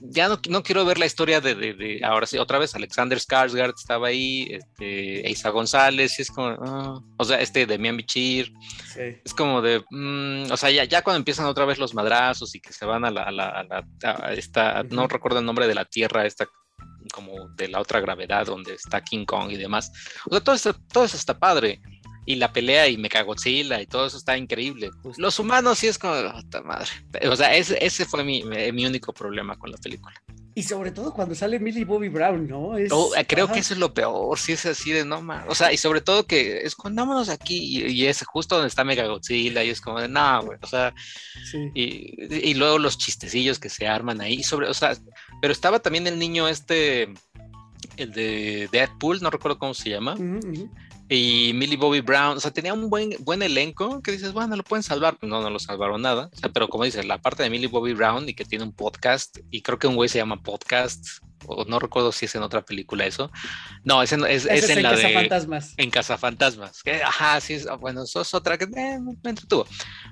[0.02, 3.17] ya no, no quiero ver la historia de, de- de- ahora sí, otra vez, Alexander
[3.19, 8.52] Skarsgård estaba ahí, este, Isa González, y es como, ah, o sea, este Demian Bichir,
[8.93, 9.02] Sí.
[9.23, 12.60] es como de, mm, o sea, ya, ya cuando empiezan otra vez los madrazos y
[12.62, 15.67] que se van a la, a la, a la- a esta, no recuerdo el nombre
[15.67, 16.47] de la tierra, esta
[17.08, 19.91] como de la otra gravedad donde está King Kong y demás.
[20.26, 21.82] O sea, todo eso, todo eso está padre.
[22.26, 24.89] Y la pelea y Mechagodzilla y todo eso está increíble.
[25.02, 25.22] Justo.
[25.22, 26.89] Los humanos sí es como, "Ah, puta madre.
[27.30, 30.13] O sea, ese, ese fue mi, mi único problema con la película.
[30.54, 32.76] Y sobre todo cuando sale Millie Bobby Brown, ¿no?
[32.78, 33.54] Es- Oh, eh, creo ajá.
[33.54, 36.02] que eso es lo peor, si es así de no ma- O sea, y sobre
[36.02, 40.08] todo que escondámonos aquí y, y es justo donde está Mechagodzilla y es como de
[40.10, 40.58] no, güey.
[40.62, 40.96] O sea,
[41.52, 41.70] Sí.
[41.76, 44.98] y, y luego los chistecillos que se arman ahí sobre, o sea,
[45.41, 47.13] pero estaba también el niño este,
[47.97, 50.69] el de Deadpool, no recuerdo cómo se llama, ujú.
[51.10, 54.63] y Millie Bobby Brown, o sea, tenía un buen, buen elenco que dices, bueno, lo
[54.63, 57.50] pueden salvar, no, no lo salvaron nada, o sea, pero como dices, la parte de
[57.50, 60.41] Millie Bobby Brown y que tiene un podcast, y creo que un güey se llama
[60.41, 63.32] Podcast, o no recuerdo si es en otra película eso,
[63.84, 65.02] no, es en, es, es es en en la de...
[65.02, 65.73] Cazafantasmas.
[65.78, 66.84] En Cazafantasmas.
[66.84, 69.65] Que, ajá, sí, es, ah, bueno, eso es otra que eh, me entretuvo.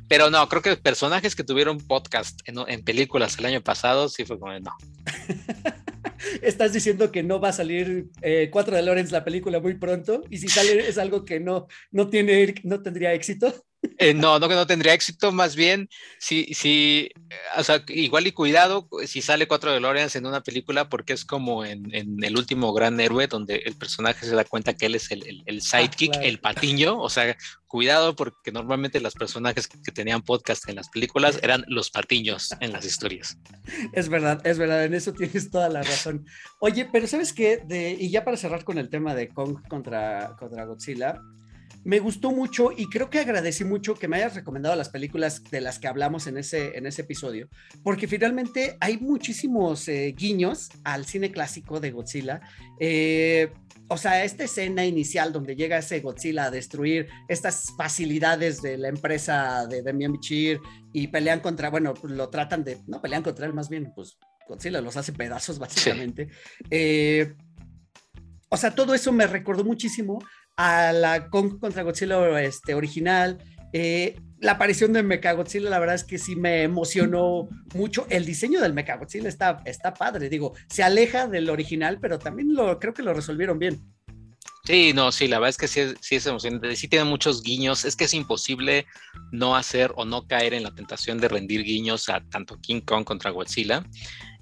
[0.07, 4.25] Pero no, creo que personajes que tuvieron podcast en, en películas el año pasado, sí
[4.25, 4.71] fue como, no.
[6.41, 10.23] Estás diciendo que no va a salir eh, 4 de Lawrence la película muy pronto
[10.29, 13.53] y si sale es algo que no, no, tiene, no tendría éxito.
[13.97, 17.09] Eh, no, no que no tendría éxito, más bien, si, si,
[17.57, 21.25] o sea, igual y cuidado si sale Cuatro de Lawrence en una película, porque es
[21.25, 24.95] como en, en El último gran héroe, donde el personaje se da cuenta que él
[24.95, 26.27] es el, el, el sidekick, claro.
[26.27, 27.35] el patiño, o sea,
[27.67, 32.71] cuidado porque normalmente los personajes que tenían podcast en las películas eran los patiños en
[32.71, 33.37] las historias.
[33.93, 36.25] Es verdad, es verdad, en eso tienes toda la razón.
[36.59, 37.57] Oye, pero ¿sabes qué?
[37.57, 41.21] De, y ya para cerrar con el tema de Kong contra, contra Godzilla,
[41.85, 45.61] me gustó mucho y creo que agradecí mucho que me hayas recomendado las películas de
[45.61, 47.47] las que hablamos en ese, en ese episodio,
[47.83, 52.41] porque finalmente hay muchísimos eh, guiños al cine clásico de Godzilla.
[52.79, 53.51] Eh,
[53.87, 58.89] o sea, esta escena inicial donde llega ese Godzilla a destruir estas facilidades de la
[58.89, 60.59] empresa de Demian Bichir
[60.91, 64.17] y pelean contra, bueno, lo tratan de, no pelean contra él, más bien, pues
[64.47, 66.29] Godzilla los hace pedazos básicamente.
[66.71, 67.35] Eh,
[68.49, 70.19] o sea, todo eso me recordó muchísimo
[70.57, 73.37] a la Kong contra Godzilla este, original.
[73.73, 78.05] Eh, la aparición de Mechagodzilla, la verdad es que sí me emocionó mucho.
[78.09, 82.79] El diseño del Mechagodzilla está, está padre, digo, se aleja del original, pero también lo,
[82.79, 83.81] creo que lo resolvieron bien.
[84.63, 87.85] Sí, no, sí, la verdad es que sí sí es emocionante, sí tiene muchos guiños,
[87.85, 88.87] es que es imposible
[89.31, 93.03] no hacer o no caer en la tentación de rendir guiños a tanto King Kong
[93.03, 93.85] contra Godzilla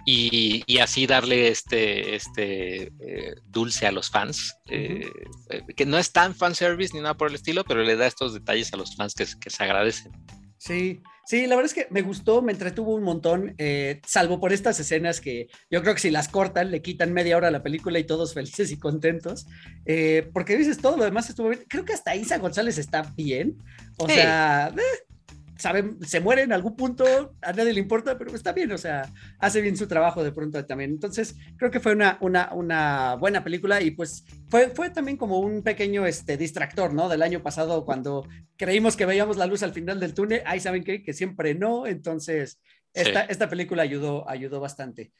[0.06, 5.08] y, y así darle este, este eh, dulce a los fans, eh,
[5.50, 8.34] eh, que no es tan fanservice ni nada por el estilo, pero le da estos
[8.34, 10.12] detalles a los fans que, que se agradecen.
[10.58, 14.52] Sí, Sí, la verdad es que me gustó, me entretuvo un montón, eh, salvo por
[14.52, 17.64] estas escenas que yo creo que si las cortan, le quitan media hora a la
[17.64, 19.48] película y todos felices y contentos.
[20.34, 21.64] Porque dices, todo lo demás estuvo bien.
[21.70, 23.58] Creo que hasta Isa González está bien.
[23.98, 24.74] O sea,
[25.54, 28.78] eh, sabe, se muere en algún punto, a nadie le importa, pero está bien, o
[28.78, 30.92] sea, hace bien su trabajo de pronto también.
[30.92, 35.40] Entonces, creo que fue una, una, una buena película y pues fue, fue también como
[35.40, 37.10] un pequeño este, distractor, ¿no?
[37.10, 40.84] Del año pasado cuando creímos que veíamos la luz al final del túnel, ahí saben
[40.84, 42.60] que, que siempre no, entonces
[42.94, 45.12] esta, esta película ayudó, ayudó bastante.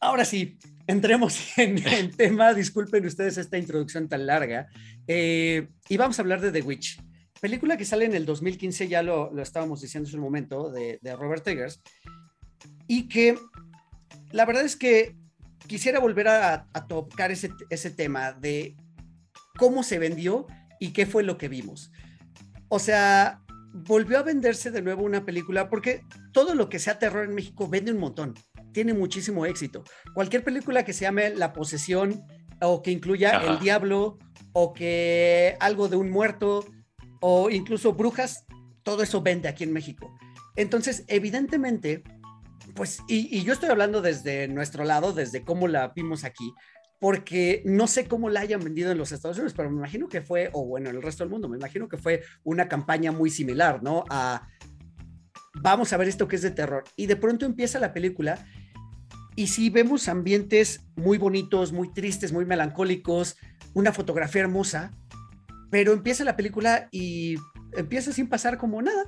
[0.00, 2.52] Ahora sí, entremos en el tema.
[2.52, 4.68] Disculpen ustedes esta introducción tan larga.
[5.06, 7.00] Eh, y vamos a hablar de The Witch
[7.44, 10.98] película que sale en el 2015, ya lo, lo estábamos diciendo en un momento, de,
[11.02, 11.82] de Robert Eggers,
[12.86, 13.38] y que
[14.32, 15.14] la verdad es que
[15.66, 18.74] quisiera volver a, a tocar ese, ese tema de
[19.58, 20.46] cómo se vendió
[20.80, 21.92] y qué fue lo que vimos.
[22.68, 23.42] O sea,
[23.74, 26.00] volvió a venderse de nuevo una película porque
[26.32, 28.32] todo lo que sea terror en México vende un montón,
[28.72, 29.84] tiene muchísimo éxito.
[30.14, 32.24] Cualquier película que se llame La posesión
[32.62, 33.52] o que incluya Ajá.
[33.52, 34.16] el diablo
[34.54, 36.64] o que algo de un muerto
[37.26, 38.44] o incluso brujas,
[38.82, 40.14] todo eso vende aquí en México.
[40.56, 42.04] Entonces, evidentemente,
[42.74, 46.52] pues, y, yo estoy hablando desde nuestro lado, desde cómo la vimos aquí,
[47.00, 50.20] porque no sé cómo la hayan vendido en los Estados Unidos, pero me imagino que
[50.20, 53.30] fue, o bueno, en el resto del mundo, me imagino que fue una campaña muy
[53.30, 54.04] similar, ¿no?
[54.10, 54.46] A,
[55.62, 56.84] vamos a ver esto que es de terror.
[56.94, 58.46] Y de pronto empieza la película
[59.34, 63.38] y sí vemos ambientes muy bonitos, muy tristes, muy melancólicos,
[63.72, 64.92] una fotografía hermosa,
[65.74, 67.34] pero empieza la película y
[67.72, 69.06] empieza sin pasar como nada,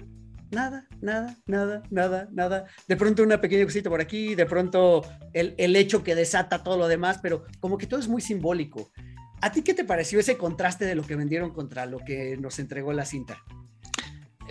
[0.51, 2.67] nada, nada, nada, nada, nada.
[2.89, 6.77] De pronto una pequeña cosita por aquí, de pronto el, el, hecho que desata todo
[6.77, 8.91] lo demás, pero como que todo es muy simbólico.
[9.43, 12.59] ¿A ti qué te pareció ese contraste de lo que vendieron contra lo que nos
[12.59, 13.41] entregó la cinta?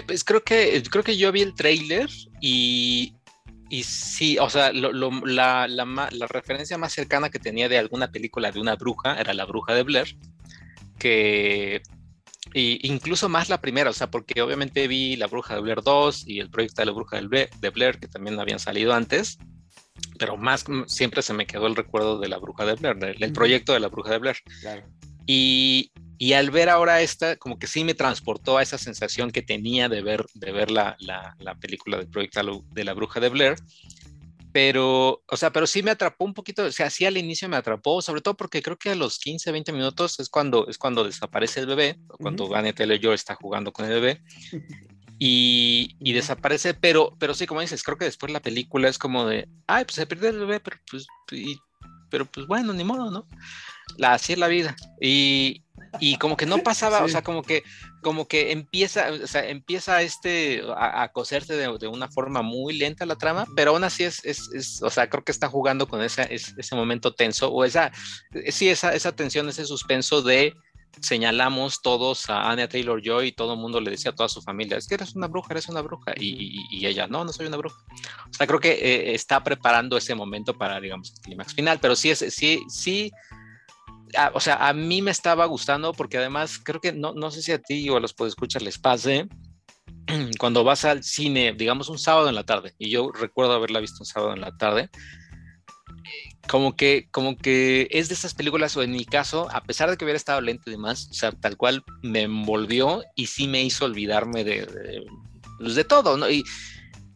[0.08, 3.14] Pues creo que, creo que yo vi el trailer y,
[3.70, 7.78] y sí, o sea, lo, lo, la, la, la referencia más cercana que tenía de
[7.78, 10.18] alguna película de una bruja era la bruja de Blair,
[10.98, 11.82] que
[12.58, 16.26] y incluso más la primera, o sea, porque obviamente vi La Bruja de Blair 2
[16.26, 19.38] y el proyecto de La Bruja de Blair, que también habían salido antes,
[20.18, 23.74] pero más siempre se me quedó el recuerdo de La Bruja de Blair, del proyecto
[23.74, 24.38] de La Bruja de Blair.
[24.62, 24.88] Claro.
[25.26, 29.42] Y, y, al ver ahora esta, como que sí me transportó a esa sensación que
[29.42, 33.30] tenía de ver, de ver la, la, la película del proyecto de La Bruja de
[33.30, 33.56] Blair,
[34.56, 37.58] pero, o sea, pero sí me atrapó un poquito, o sea, sí al inicio me
[37.58, 41.04] atrapó, sobre todo porque creo que a los 15, 20 minutos es cuando, es cuando
[41.04, 42.60] desaparece el bebé, cuando uh -huh.
[42.60, 44.24] Annette Taylor está jugando con el bebé,
[45.20, 49.26] y, y, desaparece, pero, pero sí, como dices, creo que después la película es como
[49.26, 51.60] de, ay, pues se pierde el bebé, pero pues, y,
[52.10, 53.28] pero pues bueno, ni modo, ¿no?
[53.98, 54.76] La, así es la vida.
[55.02, 55.64] Y,
[56.00, 57.04] y como que no pasaba, sí.
[57.06, 57.64] o sea, como que,
[58.02, 62.78] como que empieza, o sea, empieza este a, a coserse de, de, una forma muy
[62.78, 65.88] lenta la trama, pero aún así es, es, es o sea, creo que está jugando
[65.88, 67.92] con esa, es, ese momento tenso, o esa,
[68.50, 70.54] sí, esa, esa tensión, ese suspenso de
[71.02, 74.42] señalamos todos a Anya Taylor Joy y todo el mundo le decía a toda su
[74.42, 77.34] familia, es que eres una bruja, eres una bruja, y, y, y ella, no, no
[77.34, 77.78] soy una bruja.
[78.30, 81.96] O sea, creo que eh, está preparando ese momento para, digamos, el clímax final, pero
[81.96, 83.12] sí, es, sí, sí,
[84.18, 87.42] a, o sea, a mí me estaba gustando porque además creo que no, no sé
[87.42, 89.28] si a ti o a los podescuchas les pase
[90.40, 93.98] cuando vas al cine, digamos un sábado en la tarde, y yo recuerdo haberla visto
[94.02, 94.90] un sábado en la tarde,
[96.48, 99.98] como que, como que es de esas películas, o en mi caso, a pesar de
[99.98, 103.64] que hubiera estado lento y demás, o sea, tal cual me envolvió y sí me
[103.64, 105.06] hizo olvidarme de, de,
[105.60, 106.30] pues, todo, ¿no?
[106.30, 106.44] Y,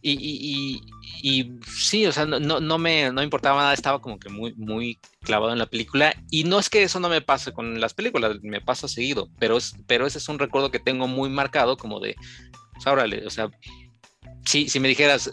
[0.02, 0.80] y, y,
[1.22, 4.98] y, sí, o sea, no, no, me, no importaba nada, estaba como que muy, muy
[5.22, 6.14] clavado en la película.
[6.30, 9.56] Y no es que eso no me pase con las películas, me pasa seguido, pero,
[9.56, 12.16] es, pero ese es un recuerdo que tengo muy marcado, como de,
[12.72, 13.50] pues, órale, o sea,
[14.44, 15.30] si, si me dijeras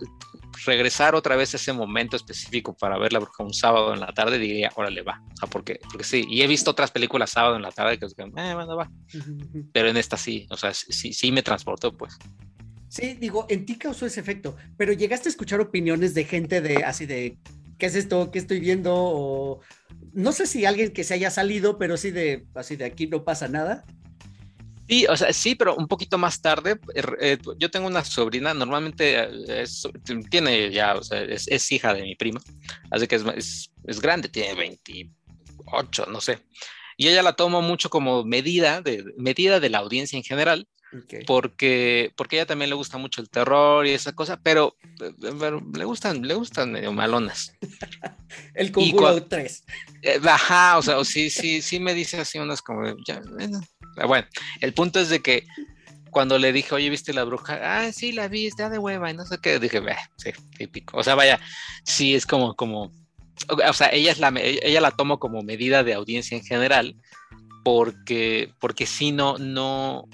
[0.66, 4.38] regresar otra vez a ese momento específico para verla porque un sábado en la tarde,
[4.38, 5.22] diría, órale, va.
[5.34, 8.06] O sea, porque, porque sí, y he visto otras películas sábado en la tarde que,
[8.06, 8.90] eh, bueno, va.
[9.72, 12.18] Pero en esta sí, o sea, sí, sí me transportó, pues.
[12.90, 16.84] Sí, digo, en ti causó ese efecto, pero llegaste a escuchar opiniones de gente de
[16.84, 17.38] así de
[17.78, 18.32] ¿qué es esto?
[18.32, 18.94] ¿Qué estoy viendo?
[18.96, 19.62] O
[20.14, 23.24] no sé si alguien que se haya salido, pero sí de así de aquí no
[23.24, 23.84] pasa nada.
[24.88, 26.80] Sí, o sea, sí, pero un poquito más tarde.
[26.96, 29.86] Eh, yo tengo una sobrina, normalmente eh, es,
[30.30, 32.40] tiene ya, es, es, hija de mi prima,
[32.90, 36.40] así que es, es, grande, tiene 28, no sé.
[36.96, 40.68] Y ella la toma mucho como medida de, medida de la audiencia en general,
[41.04, 41.26] Okay.
[41.26, 44.76] Porque, porque a ella también le gusta mucho el terror y esa cosa, pero,
[45.38, 47.54] pero le gustan, le gustan medio malonas.
[48.56, 49.64] el conjuro 3.
[50.02, 53.60] Eh, ajá, o sea, o sí, sí, sí me dice así unas como, ya, bueno.
[54.08, 54.28] bueno,
[54.62, 55.46] el punto es de que
[56.10, 57.60] cuando le dije, oye, ¿viste la bruja?
[57.62, 59.60] Ah, sí, la vi, está de hueva y no sé qué.
[59.60, 59.82] Dije,
[60.18, 60.98] sí, típico.
[60.98, 61.40] O sea, vaya,
[61.84, 62.92] sí, es como, como,
[63.50, 66.96] o sea, ella, es la, ella la tomo como medida de audiencia en general,
[67.64, 70.06] porque, porque si no, no,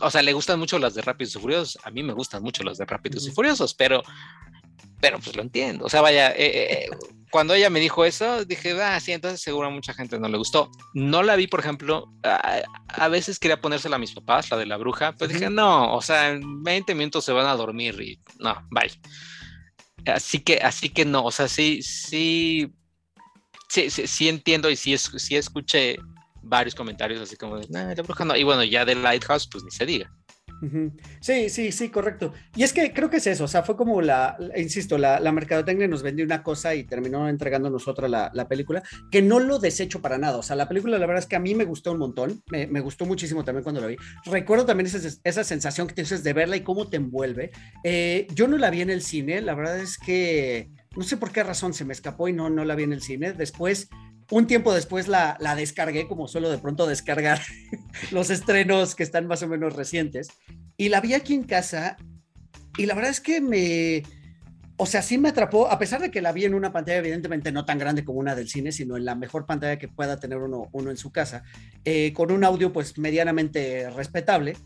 [0.00, 1.78] o sea, le gustan mucho las de Rápidos y Furiosos.
[1.84, 4.02] A mí me gustan mucho las de Rápidos y Furiosos, pero,
[5.00, 5.84] pero pues lo entiendo.
[5.84, 6.90] O sea, vaya, eh, eh,
[7.30, 10.38] cuando ella me dijo eso, dije, ah, sí, entonces seguro a mucha gente no le
[10.38, 10.70] gustó.
[10.94, 14.76] No la vi, por ejemplo, a, veces quería ponérsela a mis papás, la de la
[14.76, 18.54] bruja, pero dije, no, o sea, en 20 minutos se van a dormir y no,
[18.70, 18.92] bye.
[20.06, 22.72] Así que, así que no, o sea, sí, sí,
[23.68, 25.98] sí, sí, entiendo y sí, sí escuché
[26.44, 28.36] varios comentarios así como de, no.
[28.36, 30.10] Y bueno, ya de Lighthouse, pues ni se diga.
[31.20, 32.32] Sí, sí, sí, correcto.
[32.56, 35.32] Y es que creo que es eso, o sea, fue como la, insisto, la, la
[35.32, 39.58] mercadotecnia nos vendió una cosa y terminó entregándonos otra la, la, película, que no lo
[39.58, 41.92] desecho para nada, o sea, la película la verdad es que a mí me gustó
[41.92, 43.96] un montón, me, me gustó muchísimo también cuando la vi.
[44.24, 47.50] Recuerdo también esa, esa sensación que tienes de verla y cómo te envuelve.
[47.82, 51.32] Eh, yo no la vi en el cine, la verdad es que no sé por
[51.32, 53.32] qué razón se me escapó y no, no la vi en el cine.
[53.32, 53.88] Después
[54.30, 57.40] un tiempo después la, descargué, como suelo de pronto descargar
[58.10, 60.28] los estrenos que están más o menos recientes,
[60.76, 61.96] y la vi aquí en casa,
[62.76, 64.02] y la verdad es que me,
[64.76, 67.52] o sea, sí me atrapó, a pesar de que la vi en una pantalla evidentemente
[67.52, 70.38] no tan grande como una del cine, sino en la mejor pantalla que pueda tener
[70.38, 71.44] uno, uno en su casa,
[71.84, 74.56] eh, con un audio pues medianamente respetable.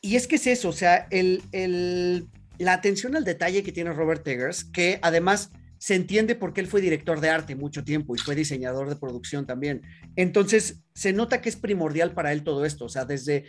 [0.00, 3.92] Y es que es eso, o sea, el, el, la atención al detalle que tiene
[3.92, 5.50] Robert Eggers, que además
[5.84, 8.96] se entiende por qué él fue director de arte mucho tiempo y fue diseñador de
[8.96, 9.82] producción también.
[10.16, 13.44] Entonces, se nota que es primordial para él todo esto, o sea, desde,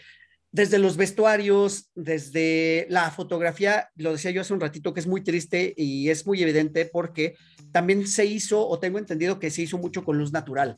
[0.51, 5.23] desde los vestuarios, desde la fotografía, lo decía yo hace un ratito, que es muy
[5.23, 7.35] triste y es muy evidente porque
[7.71, 10.75] también se hizo, o tengo entendido que se hizo mucho con luz natural.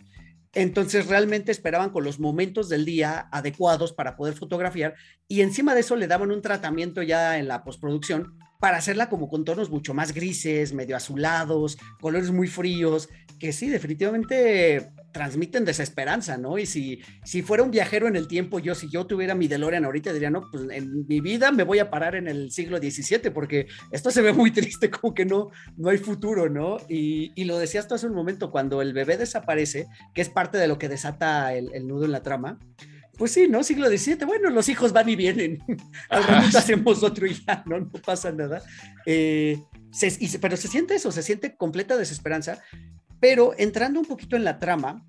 [0.53, 4.93] Entonces realmente esperaban con los momentos del día adecuados para poder fotografiar
[5.27, 9.29] y encima de eso le daban un tratamiento ya en la postproducción para hacerla como
[9.29, 16.37] con tonos mucho más grises, medio azulados, colores muy fríos, que sí, definitivamente transmiten desesperanza,
[16.37, 16.57] ¿no?
[16.57, 19.85] Y si, si fuera un viajero en el tiempo, yo, si yo tuviera mi DeLorean
[19.85, 23.31] ahorita, diría, no, pues en mi vida me voy a parar en el siglo XVII,
[23.31, 26.77] porque esto se ve muy triste, como que no, no hay futuro, ¿no?
[26.87, 30.57] Y, y lo decías tú hace un momento, cuando el bebé desaparece, que es parte
[30.57, 32.59] de lo que desata el, el nudo en la trama,
[33.17, 33.63] pues sí, ¿no?
[33.63, 35.59] Siglo XVII, bueno, los hijos van y vienen.
[36.09, 37.79] Al ratito hacemos otro y ya, ¿no?
[37.79, 38.61] No pasa nada.
[39.05, 39.59] Eh,
[40.39, 42.61] pero se siente eso, se siente completa desesperanza.
[43.19, 45.03] Pero entrando un poquito en la trama,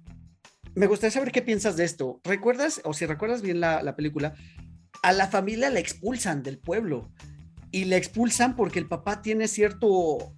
[0.74, 2.20] me gustaría saber qué piensas de esto.
[2.24, 4.34] ¿Recuerdas, o si recuerdas bien la, la película,
[5.02, 7.10] a la familia la expulsan del pueblo?
[7.70, 9.88] y le expulsan porque el papá tiene cierto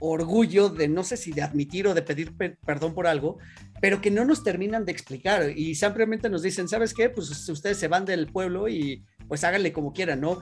[0.00, 3.38] orgullo de no sé si de admitir o de pedir perdón por algo,
[3.80, 7.08] pero que no nos terminan de explicar y simplemente nos dicen, ¿sabes qué?
[7.10, 10.40] Pues ustedes se van del pueblo y pues háganle como quieran, ¿no?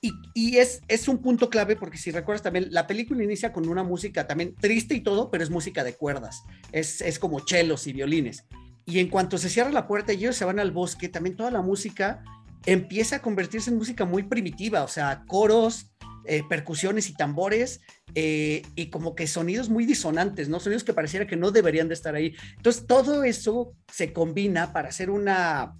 [0.00, 3.68] Y, y es, es un punto clave porque si recuerdas también, la película inicia con
[3.68, 7.86] una música también triste y todo, pero es música de cuerdas, es, es como chelos
[7.86, 8.44] y violines.
[8.84, 11.52] Y en cuanto se cierra la puerta y ellos se van al bosque, también toda
[11.52, 12.24] la música
[12.66, 15.91] empieza a convertirse en música muy primitiva, o sea, coros,
[16.24, 17.80] eh, percusiones y tambores
[18.14, 20.60] eh, y como que sonidos muy disonantes, ¿no?
[20.60, 22.34] Sonidos que pareciera que no deberían de estar ahí.
[22.56, 25.74] Entonces, todo eso se combina para hacer una,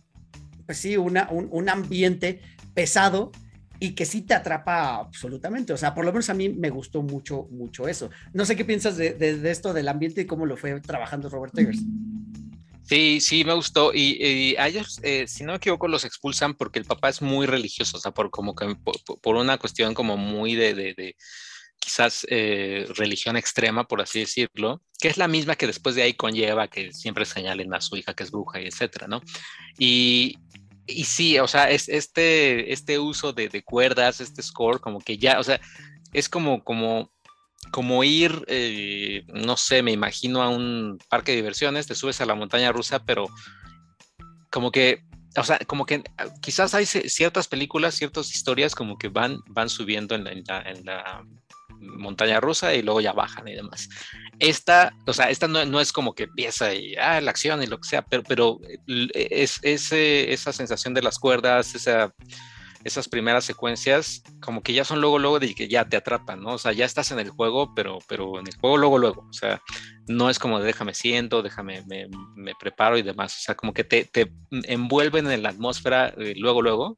[0.66, 2.40] pues sí, una, un, ambiente
[2.74, 3.30] pesado
[3.78, 5.72] y que sí te atrapa absolutamente.
[5.72, 8.10] O sea, por lo menos a mí me gustó mucho, mucho eso.
[8.32, 11.56] No sé qué piensas de, de esto del ambiente y cómo lo fue trabajando Robert
[11.58, 11.82] Eggers.
[12.84, 13.92] Sí, sí, me gustó.
[13.94, 17.96] Y, ellos, eh, si no me equivoco, los expulsan porque el papá es muy religioso,
[17.96, 18.76] o sea, por, como que,
[19.22, 21.16] por, una cuestión como muy de, de,
[21.78, 26.14] quizás eh, religión extrema, por así decirlo, que es la misma que después de ahí
[26.14, 29.20] conlleva que siempre señalen a su hija que es bruja y etcétera, ¿no?
[29.78, 30.38] Y,
[30.86, 35.18] y sí, o sea, es este, este uso de, de, cuerdas, este score, como que
[35.18, 35.60] ya, o sea,
[36.12, 37.10] es como, como
[37.72, 42.26] como ir, eh, no sé, me imagino a un parque de diversiones, te subes a
[42.26, 43.28] la montaña rusa, pero
[44.50, 45.02] como que,
[45.36, 49.70] o sea, como que ah, quizás hay ciertas películas, ciertas historias como que van, van
[49.70, 51.24] subiendo en la,
[51.80, 53.88] montaña rusa y luego ya bajan y demás.
[54.38, 57.80] Esta, o sea, esta no, es como que empieza y, ah, la acción y lo
[57.80, 58.60] que sea, pero, pero
[59.14, 62.12] es, esa sensación de las cuerdas, esa
[62.84, 66.54] esas primeras secuencias como que ya son luego, luego de que ya te atrapan, ¿no?
[66.54, 69.26] O sea, ya estás en el juego, pero, pero en el juego luego, luego.
[69.28, 69.62] O sea,
[70.08, 73.36] no es como de déjame siento, déjame, me, me preparo y demás.
[73.36, 76.96] O sea, como que te, te envuelven en la atmósfera eh, luego, luego.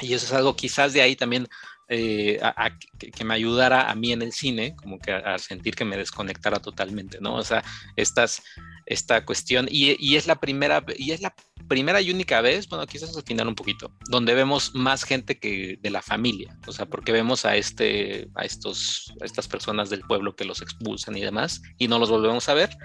[0.00, 1.48] Y eso es algo quizás de ahí también
[1.92, 5.84] eh, a, que, me ayudara a mí en el cine, como que a, sentir que
[5.84, 7.34] me desconectara totalmente, ¿no?
[7.34, 7.64] O sea,
[7.96, 8.44] estas,
[8.90, 11.32] esta cuestión, y, es la primera, y es la
[11.68, 15.78] primera y única vez, bueno, quizás al final un poquito, donde vemos más gente que
[15.80, 20.00] de la familia, o sea, porque vemos a este, a estos, a estas personas del
[20.00, 22.76] pueblo que los expulsan y demás, y no los volvemos a ver,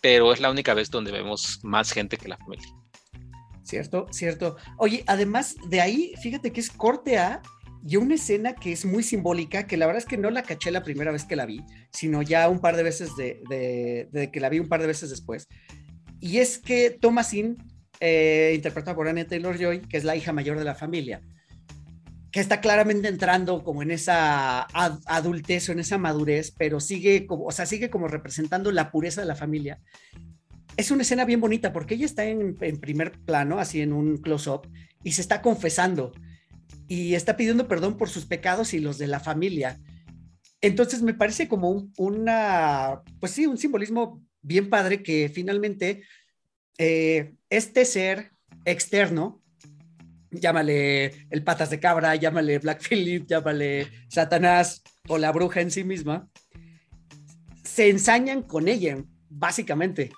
[0.00, 2.68] pero es la única vez donde vemos más gente que la familia.
[3.62, 4.56] Cierto, cierto.
[4.78, 7.40] Oye, además de ahí, fíjate que es corte A
[7.86, 10.70] y una escena que es muy simbólica, que la verdad es que no la caché
[10.70, 14.48] la primera vez que la vi, sino ya un par de veces de, que la
[14.48, 15.46] vi un par de veces después.
[16.18, 17.56] Y es que Thomasin,
[18.00, 21.20] eh, interpretada por Anna Taylor Joy, que es la hija mayor de la familia,
[22.32, 24.62] que está claramente entrando como en esa
[25.06, 29.20] adultez o en esa madurez, pero sigue como, o sea, sigue como representando la pureza
[29.20, 29.80] de la familia
[30.76, 34.68] es una escena bien bonita porque ella está en, primer plano, así en un close-up,
[35.02, 36.12] y se está confesando
[36.88, 39.78] y está pidiendo perdón por sus pecados y los de la familia.
[40.60, 46.04] Entonces me parece como un, una, pues sí, un simbolismo bien padre que finalmente
[46.78, 48.30] eh, este ser
[48.64, 49.42] externo,
[50.30, 55.84] llámale el patas de cabra, llámale Black Phillip, llámale Satanás o la bruja en sí
[55.84, 56.28] misma,
[57.62, 60.10] se ensañan con ella, básicamente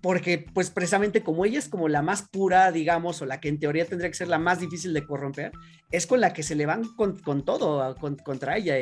[0.00, 3.58] porque pues precisamente como ella es como la más pura, digamos, o la que en
[3.58, 5.52] teoría tendría que ser la más difícil de corromper,
[5.90, 8.74] es con la que se le van con, todo contra ella.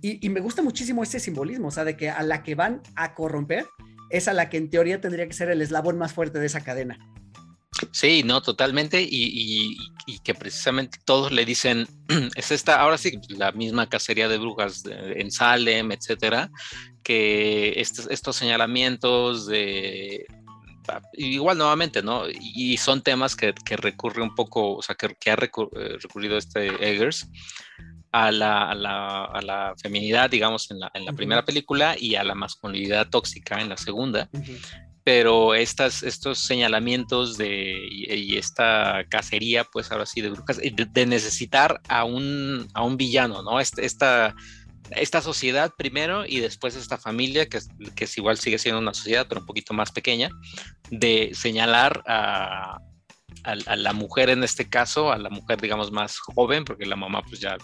[0.00, 3.14] Y, me gusta muchísimo ese simbolismo, o sea, de que a la que van a
[3.14, 3.66] corromper
[4.10, 6.60] es a la que en teoría tendría que ser el eslabón más fuerte de esa
[6.62, 6.98] cadena.
[7.92, 9.76] Sí, no, totalmente, y,
[10.24, 11.86] que precisamente todos le dicen,
[12.36, 16.50] es esta, ahora sí, la misma cacería de brujas en Salem, etcétera,
[17.02, 20.26] que estos, señalamientos de,
[21.14, 22.24] igual nuevamente, ¿no?
[22.28, 27.28] Y son temas que, recurre un poco, o sea, que, ha eh, recurrido este Eggers
[28.12, 32.34] a la, a la, feminidad, digamos, en la, en la primera película y a la
[32.34, 34.28] masculinidad tóxica en la segunda
[35.12, 41.80] pero estas, estos señalamientos de, y, esta cacería, pues ahora sí, de brujas, de, necesitar
[41.88, 43.58] a un, a un villano, ¿no?
[43.58, 44.36] Este, esta,
[44.92, 47.58] esta sociedad primero y después esta familia, que,
[47.96, 50.30] que es igual sigue siendo una sociedad, pero un poquito más pequeña,
[50.92, 52.78] de señalar a,
[53.42, 57.22] a, la mujer en este caso, a la mujer digamos más joven, porque la mamá
[57.22, 57.58] pues ya,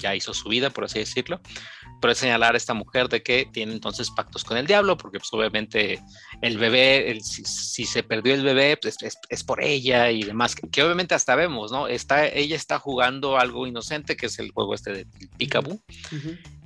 [0.00, 1.40] ya hizo su vida, por así decirlo,
[2.14, 6.02] señalar a esta mujer de que tiene entonces pactos con el diablo, porque pues obviamente
[6.42, 8.96] el bebé, el, si, se perdió el bebé, pues
[9.28, 11.86] es, por ella y demás, que, obviamente hasta vemos, ¿no?
[11.88, 15.80] Está, ella está jugando algo inocente, que es el juego este de Picaboo,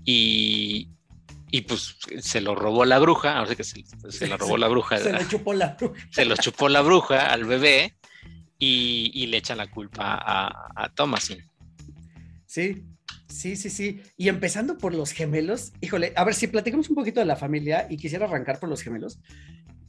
[0.04, 0.88] y,
[1.50, 4.98] y pues se lo robó la bruja, ahora sí que se, lo robó la bruja.
[4.98, 6.08] se lo chupó la bruja.
[6.10, 7.96] Se lo chupó la bruja al bebé
[8.58, 11.44] y, le echan la culpa a, a Thomasin.
[12.46, 12.84] Sí,
[13.34, 14.00] Sí, sí, sí.
[14.16, 17.88] Y empezando por los gemelos, híjole, a ver si platicamos un poquito de la familia
[17.90, 19.18] y quisiera arrancar por los gemelos,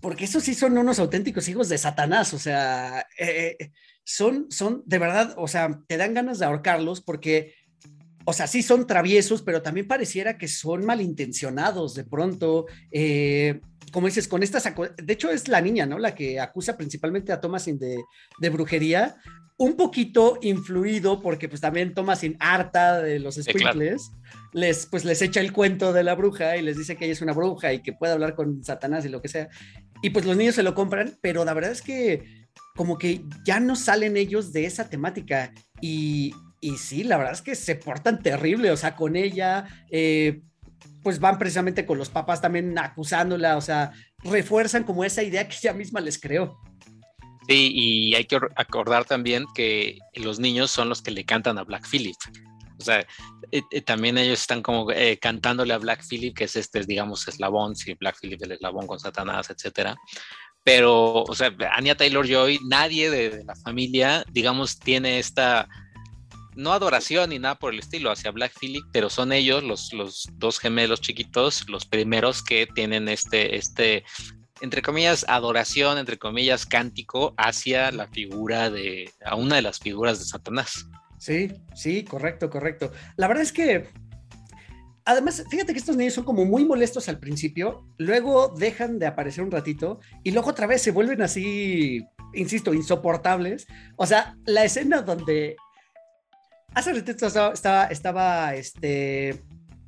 [0.01, 3.71] porque esos sí son unos auténticos hijos de Satanás, o sea, eh, eh,
[4.03, 7.53] son, son de verdad, o sea, te dan ganas de ahorcarlos porque,
[8.25, 12.65] o sea, sí son traviesos, pero también pareciera que son malintencionados de pronto.
[12.91, 13.61] Eh,
[13.95, 15.97] como dices, con estas, de hecho es la niña, ¿no?
[15.97, 17.95] La que acusa principalmente a Thomasin de,
[18.41, 19.15] de brujería,
[19.55, 24.11] un poquito influido porque pues también sin harta de los squinkles,
[24.51, 27.21] les pues les echa el cuento de la bruja y les dice que ella es
[27.21, 29.47] una bruja y que puede hablar con Satanás y lo que sea.
[30.01, 33.61] Y pues los niños se lo compran, pero la verdad es que como que ya
[33.61, 38.21] no salen ellos de esa temática y, y sí, la verdad es que se portan
[38.21, 40.41] terrible, o sea, con ella, eh,
[41.05, 43.91] pues van precisamente con los papás también acusándola, o sea,
[44.23, 46.59] refuerzan como esa idea que ella misma les creó.
[47.47, 51.63] Sí, y hay que acordar también que los niños son los que le cantan a
[51.63, 52.15] Black Phillip.
[52.79, 53.01] O sea,
[53.51, 57.27] eh, eh, también ellos están como eh, cantándole a Black Phillip, que es este, digamos,
[57.27, 59.95] eslabón, si Black Phillip el eslabón con Satanás, etcétera.
[60.63, 65.69] Pero, o sea, Anya Taylor Joy, nadie de, la familia, digamos, tiene esta,
[66.55, 70.29] no adoración ni nada por el estilo hacia Black Phillip, pero son ellos, los, los
[70.33, 74.03] dos gemelos chiquitos, los primeros que tienen este, este
[74.61, 80.19] entre comillas, adoración, entre comillas, cántico hacia la figura de, a una de las figuras
[80.19, 80.87] de Satanás.
[81.19, 82.91] Sí, sí, correcto, correcto.
[83.17, 83.89] La verdad es que,
[85.03, 89.43] además, fíjate que estos niños son como muy molestos al principio, luego dejan de aparecer
[89.43, 93.67] un ratito y luego otra vez se vuelven así, insisto, insoportables.
[93.97, 95.57] O sea, la escena donde
[96.75, 99.41] hace ratito estaba, estaba, estaba este,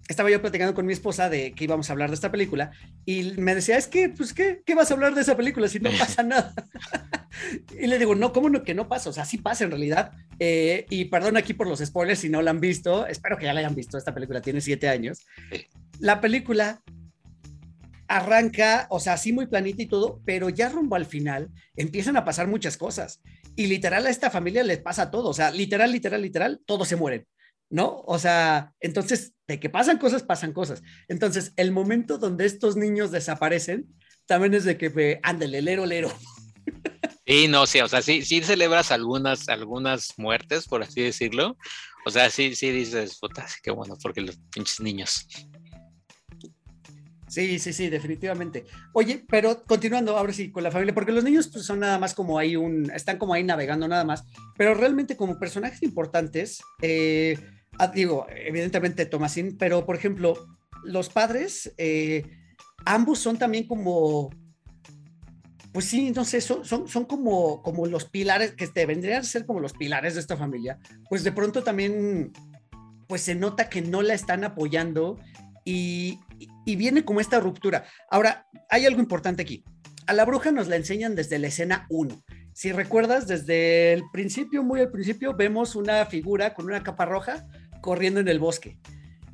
[0.08, 2.72] estaba yo platicando con mi esposa de que íbamos a hablar de esta película
[3.06, 5.80] y me decía, es que, pues, ¿qué, ¿qué vas a hablar de esa película si
[5.80, 6.54] no pasa nada?
[7.80, 9.12] Y le digo, no, ¿cómo no, que no pasa?
[9.12, 10.12] O sea, sí pasa en realidad.
[10.40, 13.06] Eh, y perdón aquí por los spoilers si no la han visto.
[13.06, 13.96] Espero que ya la hayan visto.
[13.96, 15.20] Esta película tiene siete años.
[16.00, 16.82] La película
[18.08, 22.26] arranca, o sea, así muy planita y todo, pero ya rumbo al final empiezan a
[22.26, 23.22] pasar muchas cosas.
[23.58, 25.30] Y literal a esta familia les pasa todo.
[25.30, 27.28] O sea, literal, literal, literal, todos se mueren.
[27.70, 28.04] ¿no?
[28.06, 30.82] O sea, entonces, de que pasan cosas, pasan cosas.
[31.08, 33.88] Entonces, el momento donde estos niños desaparecen,
[34.26, 36.12] también es de que, ándale, lero, lero.
[37.26, 41.58] Sí, no, sí, o sea, sí, sí celebras algunas, algunas muertes, por así decirlo.
[42.06, 45.28] O sea, sí, sí dices, puta, sí, qué bueno, porque los pinches niños.
[47.28, 48.66] Sí, sí, sí, definitivamente.
[48.94, 52.14] Oye, pero continuando ahora sí con la familia, porque los niños pues, son nada más
[52.14, 54.24] como ahí un, están como ahí navegando nada más,
[54.58, 57.38] pero realmente como personajes importantes, eh,
[57.78, 60.48] ah, digo, evidentemente Tomasín, pero por ejemplo,
[60.84, 62.24] los padres, eh,
[62.86, 64.30] ambos son también como
[65.78, 69.46] pues sí, no sé, son, son, como, como los pilares, que te vendrían a ser
[69.46, 72.32] como los pilares de esta familia, pues de pronto también,
[73.08, 75.20] pues se nota que no la están apoyando
[75.66, 76.20] y,
[76.66, 77.86] y viene como esta ruptura.
[78.10, 79.64] Ahora, hay algo importante aquí.
[80.06, 82.24] A la bruja nos la enseñan desde la escena 1.
[82.54, 87.46] Si recuerdas, desde el principio, muy al principio, vemos una figura con una capa roja
[87.82, 88.80] corriendo en el bosque.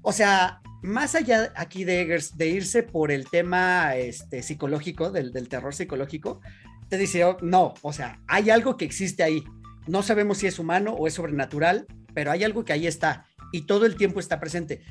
[0.01, 5.73] O sea, más allá aquí de de irse por el tema este, psicológico, del, terror
[5.73, 6.41] psicológico,
[6.89, 9.43] te dice, oh, no, o sea, hay algo que existe ahí.
[9.87, 13.65] No sabemos si es humano o es sobrenatural, pero hay algo que ahí está y
[13.65, 14.81] todo el tiempo está presente.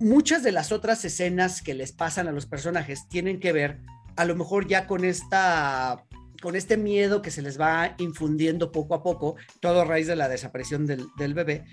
[0.00, 3.80] Muchas de las otras escenas que les pasan a los personajes tienen que ver
[4.16, 6.04] a lo mejor ya con esta
[6.42, 10.16] con este miedo que se les va infundiendo poco a poco, todo a raíz de
[10.16, 11.64] la desaparición del, bebé,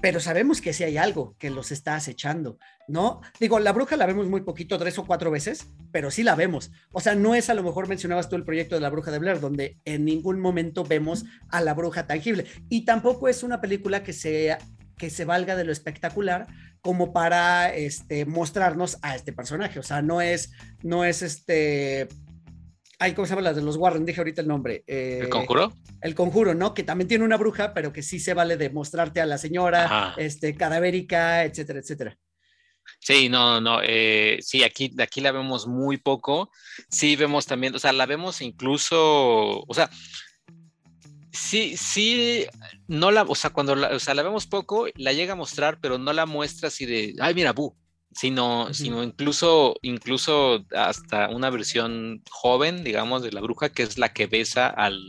[0.00, 2.56] pero sabemos que sí hay algo que los está acechando,
[2.88, 3.20] ¿no?
[3.40, 6.70] Digo, la bruja la vemos muy poquito, tres o cuatro veces, pero sí la vemos.
[6.92, 9.18] O sea, no es a lo mejor mencionabas tú el proyecto de la bruja de
[9.18, 12.46] Blair, donde en ningún momento vemos a la bruja tangible.
[12.68, 14.56] Y tampoco es una película que se,
[14.96, 16.46] que se valga de lo espectacular
[16.82, 19.78] como para este, mostrarnos a este personaje.
[19.78, 20.52] O sea, no es,
[20.82, 22.08] no es este
[23.02, 24.06] Ay, ¿cómo se llama las de los Warren?
[24.06, 24.84] Dije ahorita el nombre.
[24.86, 25.72] ¿El conjuro?
[26.00, 26.72] El conjuro, ¿no?
[26.72, 30.14] Que también tiene una bruja, pero que sí se vale de mostrarte a la señora,
[30.18, 32.16] este, cadavérica, etcétera, etcétera.
[33.00, 36.52] Sí, no, no, eh, sí, aquí, aquí la vemos muy poco.
[36.90, 39.90] Sí, vemos también, o sea, la vemos incluso, o sea,
[41.32, 42.46] sí, sí,
[42.88, 45.78] no la, o sea, cuando la, o sea, la vemos poco, la llega a mostrar,
[45.80, 47.74] pero no la muestra así de, ay, mira, bu,
[48.12, 54.12] sino, sino incluso, incluso hasta una versión joven, digamos, de la bruja, que es la
[54.12, 55.00] que besa al,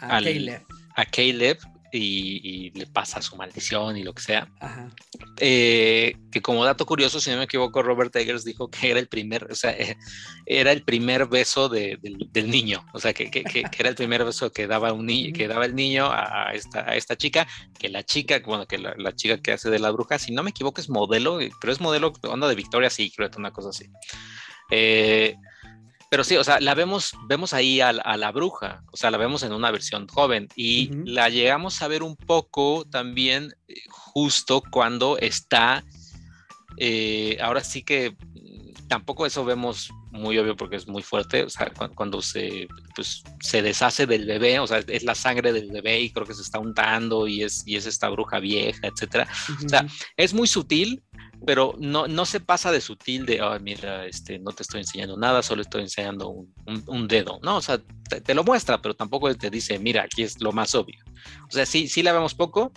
[0.00, 0.62] a Caleb.
[0.96, 1.58] A Caleb
[1.96, 4.48] y, le pasa su maldición y lo que sea.
[5.40, 9.08] Eh, que como dato curioso, si no me equivoco, Robert Eggers dijo que era el
[9.08, 9.96] primer, o sea, eh,
[10.46, 14.52] era el primer beso del niño, o sea, que, que, que, era el primer beso
[14.52, 17.46] que daba un niño, que daba el niño a, esta, a esta chica,
[17.78, 20.50] que la chica, bueno, que la, chica que hace de la bruja, si no me
[20.50, 23.86] equivoco, es modelo, pero es modelo onda de Victoria Secret, una cosa así.
[24.70, 25.36] Eh,
[26.16, 29.42] pero sí, o sea, la vemos, vemos ahí a, la bruja, o sea, la vemos
[29.42, 35.18] en una versión joven y la llegamos a ver un poco también eh, justo cuando
[35.18, 35.84] está,
[36.78, 38.16] eh, ahora sí que
[38.88, 43.60] tampoco eso vemos muy obvio porque es muy fuerte, o sea, cuando, se, pues, se
[43.60, 46.58] deshace del bebé, o sea, es la sangre del bebé y creo que se está
[46.58, 49.28] untando y es, y es esta bruja vieja, etcétera.
[49.62, 49.86] O sea,
[50.16, 51.02] es muy sutil,
[51.44, 55.16] pero no, no se pasa de sutil de, oh, mira, este, no te estoy enseñando
[55.16, 57.56] nada, solo estoy enseñando un, dedo, ¿no?
[57.56, 57.80] O sea,
[58.24, 60.98] te, lo muestra, pero tampoco te dice, mira, aquí es lo más obvio.
[61.48, 62.72] O sea, sí, sí la vemos poco,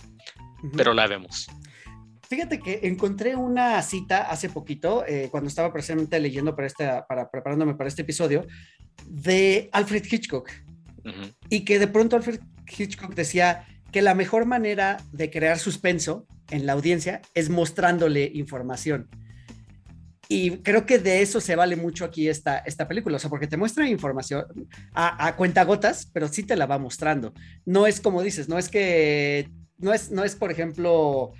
[0.75, 1.47] pero la vemos.
[2.27, 7.29] Fíjate que encontré una cita hace poquito, eh, cuando estaba precisamente leyendo para, este, para
[7.31, 8.45] preparándome para este episodio,
[9.05, 10.49] de Alfred Hitchcock.
[11.49, 16.65] Y que de pronto Alfred Hitchcock decía que la mejor manera de crear suspenso en
[16.65, 19.09] la audiencia es mostrándole información.
[20.31, 23.47] Y creo que de eso se vale mucho aquí esta, esta película, o sea, porque
[23.47, 24.45] te muestra información
[24.93, 27.33] a, a cuentagotas, pero sí te la va mostrando.
[27.65, 31.31] No es como dices, no es que, no es, no es por ejemplo,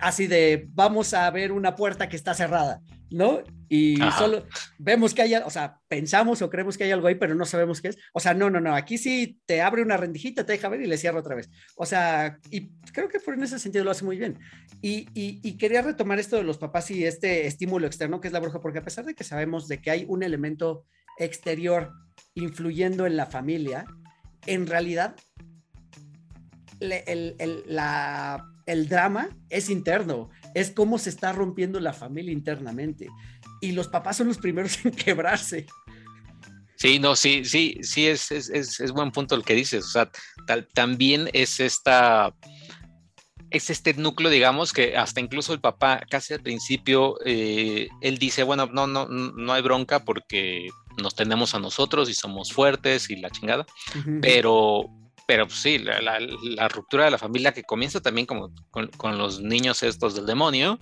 [0.00, 2.80] así de vamos a ver una puerta que está cerrada,
[3.10, 3.42] ¿no?
[3.74, 4.44] Y solo
[4.78, 7.80] vemos que hay, o sea, pensamos o creemos que hay algo ahí, pero no sabemos
[7.80, 7.98] qué es.
[8.12, 10.86] O sea, no, no, no, aquí sí te abre una rendijita, te deja ver y
[10.86, 11.48] le cierra otra vez.
[11.74, 14.38] O sea, y creo que por en ese sentido lo hace muy bien.
[14.82, 18.40] Y, y, quería retomar esto de los papás y este estímulo externo que es la
[18.40, 20.84] bruja, porque a pesar de que sabemos de que hay un elemento
[21.16, 21.92] exterior
[22.34, 23.86] influyendo en la familia,
[24.44, 25.16] en realidad
[26.78, 33.08] el, el, la, el drama es interno, es cómo se está rompiendo la familia internamente
[33.62, 35.66] y los papás son los primeros en quebrarse.
[36.76, 39.84] Sí, no, sí, sí, sí, es, es, es, buen punto el que dices.
[39.84, 40.10] O sea,
[40.46, 42.34] tal, también es esta,
[43.50, 48.42] es este núcleo, digamos, que hasta incluso el papá, casi al principio, eh, él dice,
[48.42, 50.68] bueno, no, no, no hay bronca porque
[51.00, 53.64] nos tenemos a nosotros y somos fuertes y la chingada,
[54.20, 54.86] pero,
[55.26, 59.82] pero pues, sí, la, ruptura de la familia que comienza también como con, los niños
[59.82, 60.78] estos del demonio,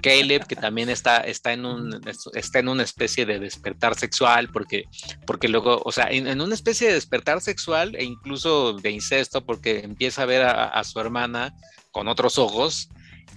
[0.00, 2.00] Caleb, que también está, está, en un,
[2.34, 4.84] está en una especie de despertar sexual, porque,
[5.26, 9.80] porque luego, o sea, en, una especie de despertar sexual e incluso de incesto, porque
[9.80, 11.54] empieza a ver a, su hermana
[11.90, 12.88] con otros ojos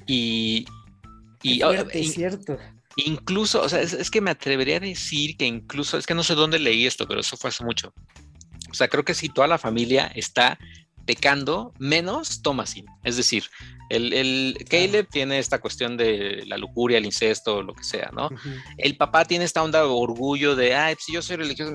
[0.07, 0.65] y...
[1.43, 2.57] y es cierto.
[2.97, 6.33] Incluso, o sea, es, que me atrevería a decir que incluso, es que no sé
[6.33, 7.93] dónde leí esto, pero eso fue hace mucho.
[8.71, 10.57] O sea, creo que si toda la familia está
[11.05, 12.85] pecando, menos Thomasin.
[13.03, 13.45] Es decir,
[13.89, 18.29] el, el Caleb tiene esta cuestión de la lujuria, el incesto, lo que sea, ¿no?
[18.77, 21.73] El papá tiene esta onda de orgullo de, ay, si yo soy religioso,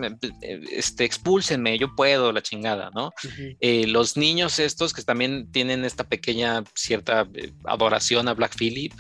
[0.73, 3.13] este, expúlsenme, yo puedo, la chingada, ¿no?
[3.61, 8.93] Eh, los niños estos que también tienen esta pequeña cierta eh, adoración a Black Phillip,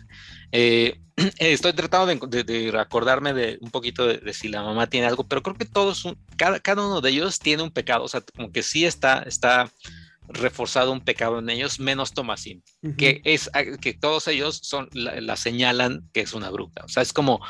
[0.52, 1.00] eh,
[1.38, 5.42] estoy tratando de, de, acordarme de un poquito de, si la mamá tiene algo, pero
[5.42, 6.06] creo que todos,
[6.36, 9.70] cada, cada uno de ellos tiene un pecado, o sea, como que sí está, está
[10.32, 12.62] reforzado un pecado en ellos, menos Tomasín,
[12.96, 13.50] que es
[13.80, 16.84] que todos ellos son la, señalan que es una bruja.
[16.84, 17.40] O sea, es como,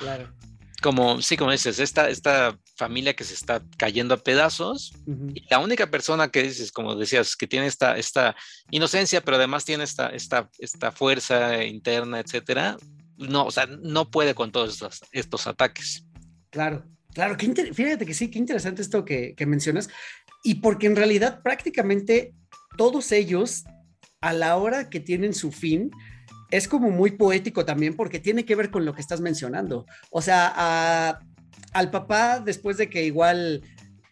[0.80, 4.92] como, sí, como dices, esta, esta familia que se está cayendo a pedazos,
[5.34, 8.34] y la única persona que dices, como decías, que tiene esta, esta
[8.70, 12.76] inocencia, pero además tiene esta, esta, esta fuerza interna, etcétera,
[13.16, 16.06] no, o sea, no puede con todos estos, estos ataques.
[16.48, 19.88] Claro, claro, fíjate que sí, qué interesante esto que, que mencionas,
[20.42, 22.34] y porque en realidad prácticamente
[22.80, 23.64] todos ellos,
[24.22, 25.90] a la hora que tienen su fin,
[26.50, 29.84] es como muy poético también porque tiene que ver con lo que estás mencionando.
[30.10, 31.20] O sea,
[31.74, 33.60] al papá, después de que igual,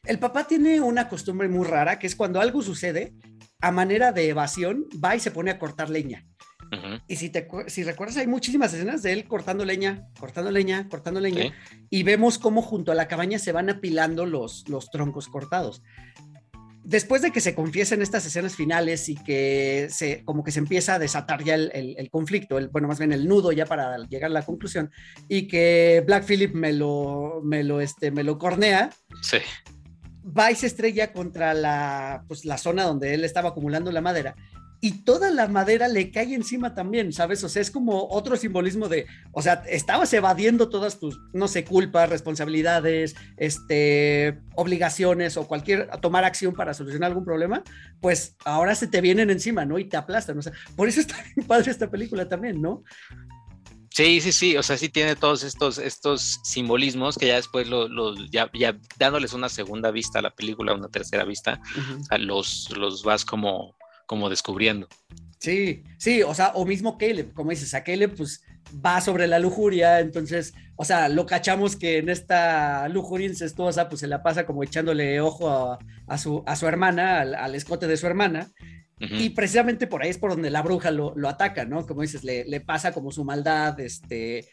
[0.04, 3.14] el papá tiene una costumbre muy rara, que es cuando algo sucede,
[3.62, 6.26] a manera de evasión, va y se pone a cortar leña.
[7.06, 11.20] Y si, te, si recuerdas, hay muchísimas escenas de él cortando leña, cortando leña, cortando
[11.20, 11.54] leña,
[11.88, 15.82] y vemos cómo junto a la cabaña se van apilando los, los troncos cortados
[16.88, 20.94] después de que se confiesen estas escenas finales y que se, como que se empieza
[20.94, 24.34] a desatar ya el, conflicto, el, bueno, más bien el nudo ya para llegar a
[24.34, 24.90] la conclusión,
[25.28, 28.88] y que Black Phillip me lo, me lo, este, me lo cornea.
[29.20, 29.36] Sí.
[30.26, 34.34] Va y se estrella contra la, pues, la zona donde él estaba acumulando la madera
[34.80, 37.42] y toda la madera le cae encima también, ¿sabes?
[37.42, 41.64] O sea, es como otro simbolismo de, o sea, estabas evadiendo todas tus, no sé,
[41.64, 47.64] culpas, responsabilidades, este, obligaciones o cualquier, tomar acción para solucionar algún problema,
[48.00, 49.78] pues ahora se te vienen encima, ¿no?
[49.78, 52.84] Y te aplastan, o sea, por eso está bien padre esta película también, ¿no?
[53.90, 58.14] Sí, sí, sí, o sea, sí tiene todos estos, estos simbolismos que ya después, lo,
[58.30, 61.60] ya, ya, dándoles una segunda vista a la película, una tercera vista,
[62.16, 63.74] los, los vas como
[64.08, 64.88] como descubriendo.
[65.38, 68.42] Sí, sí, o sea, o mismo Caleb, como dices, a Caleb pues
[68.84, 74.00] va sobre la lujuria, entonces, o sea, lo cachamos que en esta lujuria incestuosa pues
[74.00, 75.78] se la pasa como echándole ojo
[76.08, 78.50] a, su, a su hermana, al, escote de su hermana,
[78.98, 81.86] y precisamente por ahí es por donde la bruja lo, ataca, ¿no?
[81.86, 84.48] Como dices, le, le, pasa como su maldad, este,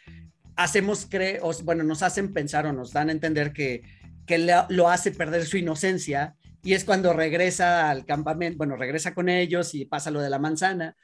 [0.55, 3.81] hacemos, cre bueno, nos hacen pensar o nos dan a entender que,
[4.27, 4.37] que
[4.69, 6.35] lo hace perder su inocencia
[6.65, 10.39] y es cuando regresa al campamento, bueno, regresa con ellos y pasa lo de la
[10.39, 10.97] manzana.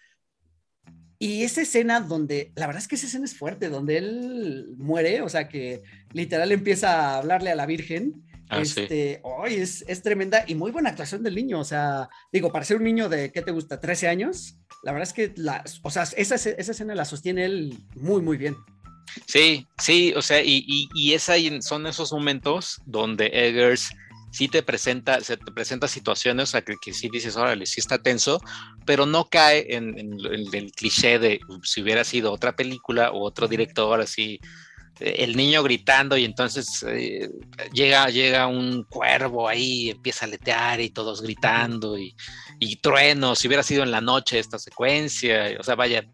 [1.20, 5.22] Y esa escena donde, la verdad es que esa escena es fuerte, donde él muere,
[5.22, 5.84] o sea que
[6.14, 8.24] literal empieza a hablarle a la Virgen.
[8.49, 11.59] Ah, este, hoy es, es, tremenda y muy buena actuación del niño.
[11.59, 13.80] O sea, digo, para ser un niño de, ¿qué te gusta?
[13.80, 17.78] 13 años, la verdad es que, la, o sea, esa, esa escena la sostiene él
[17.95, 18.55] muy, muy bien.
[19.28, 23.91] Sí, sí, o sea, y, y, y esa, son esos momentos donde Eggers
[24.32, 27.79] sí te presenta, se te presenta situaciones, o sea, que, que sí dices, órale, sí
[27.79, 28.41] está tenso,
[28.86, 33.99] pero no cae en, el cliché de si hubiera sido otra película o otro director,
[33.99, 34.39] así,
[34.99, 37.29] eh, el niño gritando y entonces eh,
[37.73, 42.15] llega, llega un cuervo ahí, empieza a letear y todos gritando y,
[42.59, 46.05] y truenos, si hubiera sido en la noche esta secuencia, o sea, vaya,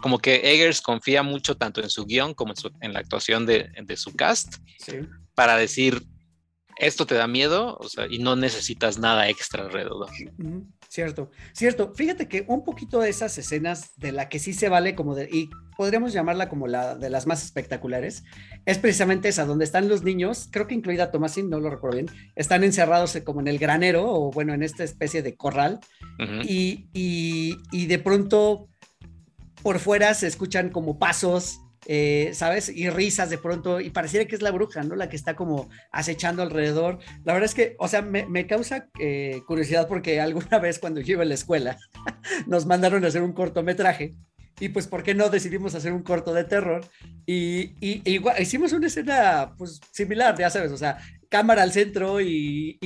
[0.00, 3.96] como que Eggers confía mucho tanto en su guion como en, la actuación de, de
[3.96, 4.56] su cast
[5.34, 6.02] para decir,
[6.76, 10.08] esto te da miedo o sea, y no necesitas nada extra alrededor.
[10.88, 11.92] Cierto, cierto.
[11.94, 15.24] Fíjate que un poquito de esas escenas de la que sí se vale como de,
[15.32, 18.24] y podríamos llamarla como la de las más espectaculares,
[18.66, 22.10] es precisamente esa, donde están los niños, creo que incluida Tomasin, no lo recuerdo bien,
[22.36, 25.80] están encerrados como en el granero o bueno, en esta especie de corral
[26.44, 28.68] y, y, y de pronto
[29.62, 32.68] por fuera se escuchan como pasos eh, ¿sabes?
[32.68, 34.94] Y risas de pronto, y pareciera que es la bruja, ¿no?
[34.94, 36.98] La que está como acechando alrededor.
[37.24, 41.14] La verdad es que, o sea, me, causa eh, curiosidad porque alguna vez cuando yo
[41.14, 41.76] iba a la escuela
[42.46, 44.14] nos mandaron a hacer un cortometraje
[44.60, 46.84] y pues, ¿por qué no decidimos hacer un corto de terror?
[47.26, 50.98] Y, igual, hicimos una escena, pues, similar, ya sabes, o sea,
[51.32, 52.78] cámara al centro y,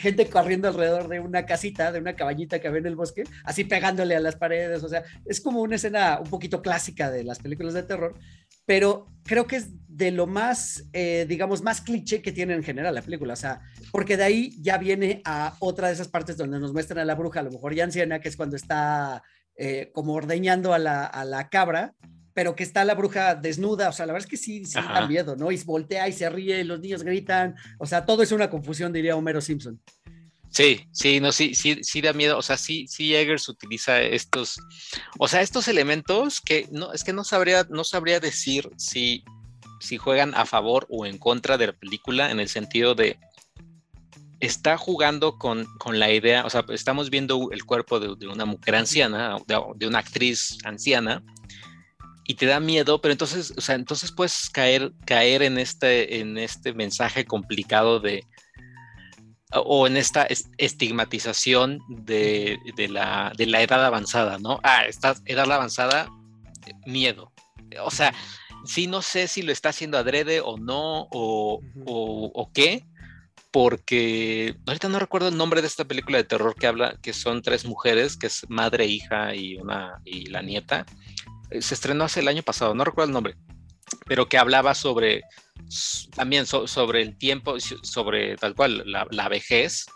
[0.00, 3.64] gente corriendo alrededor de una casita, de una cabañita que había en el bosque, así
[3.64, 7.40] pegándole a las paredes, o sea, es como una escena un poquito clásica de las
[7.40, 8.14] películas de terror,
[8.64, 12.94] pero creo que es de lo más, eh, digamos, más cliché que tiene en general
[12.94, 13.60] la película, o sea,
[13.92, 17.14] porque de ahí ya viene a otra de esas partes donde nos muestran a la
[17.14, 19.22] bruja, a lo mejor ya anciana, que es cuando está
[19.56, 21.92] eh, como ordeñando a la, cabra,
[22.34, 25.06] pero que está la bruja desnuda, o sea, la verdad es que sí, sí da
[25.06, 25.50] miedo, ¿no?
[25.50, 29.16] Y voltea y se ríe, los niños gritan, o sea, todo es una confusión, diría
[29.16, 29.80] Homero Simpson.
[30.50, 34.58] Sí, sí, no, sí, sí, sí da miedo, o sea, sí, sí Eggers utiliza estos,
[35.18, 39.24] o sea, estos elementos que no, es que no sabría, no sabría decir si,
[39.78, 43.16] si juegan a favor o en contra de la película en el sentido de,
[44.40, 49.36] está jugando con, la idea, o sea, estamos viendo el cuerpo de, una mujer anciana,
[49.46, 51.22] de, una actriz anciana,
[52.30, 56.38] y te da miedo, pero entonces, o sea, entonces puedes caer, caer en, este, en
[56.38, 58.24] este mensaje complicado de,
[59.52, 62.56] o en esta estigmatización de,
[62.88, 64.60] la, edad avanzada, ¿no?
[64.62, 66.08] Ah, esta edad avanzada,
[66.86, 67.32] miedo.
[67.82, 68.14] O sea,
[68.64, 72.86] sí no sé si lo está haciendo adrede o no, o, o qué,
[73.50, 77.42] porque ahorita no recuerdo el nombre de esta película de terror que habla, que son
[77.42, 80.86] tres mujeres, que es madre, hija y una y la nieta.
[81.50, 83.36] Eh, se estrenó hace el año pasado, no recuerdo el nombre,
[84.06, 85.22] pero que hablaba sobre
[86.14, 89.86] también sobre el tiempo, sobre tal cual la, vejez.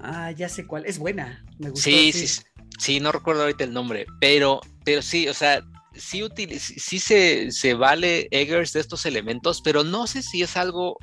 [0.00, 1.90] Ah, ya sé cuál, es buena, me gustó.
[1.90, 2.42] Sí, sí,
[2.78, 5.62] sí, no recuerdo ahorita el nombre, pero, pero sí, o sea,
[5.94, 6.22] sí,
[6.58, 10.96] sí se, se, vale Eggers de estos elementos, pero no sé si es algo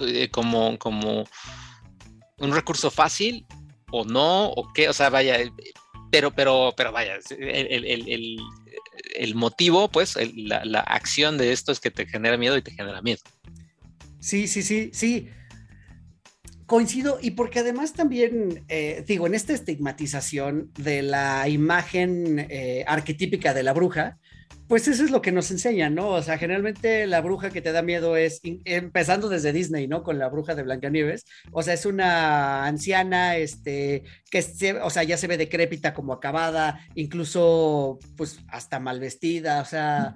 [0.00, 1.24] eh, como, como
[2.38, 3.46] un recurso fácil
[3.90, 5.38] o no, o qué, o sea, vaya,
[6.10, 8.38] pero, pero, pero vaya, el,
[9.34, 13.02] motivo, pues, la, la, acción de esto es que te genera miedo y te genera
[13.02, 13.20] miedo.
[14.20, 15.28] Sí, sí, sí, sí.
[16.66, 23.54] Coincido, y porque además también, eh, digo, en esta estigmatización de la imagen eh, arquetípica
[23.54, 24.18] de la bruja,
[24.68, 26.10] pues eso es lo que nos enseñan, ¿no?
[26.10, 30.02] O sea, generalmente la bruja que te da miedo es, empezando desde Disney, ¿no?
[30.02, 31.24] Con la bruja de Blancanieves.
[31.52, 36.80] O sea, es una anciana, este, que, o sea, ya se ve decrépita, como acabada,
[36.94, 40.14] incluso, pues, hasta mal vestida, o sea,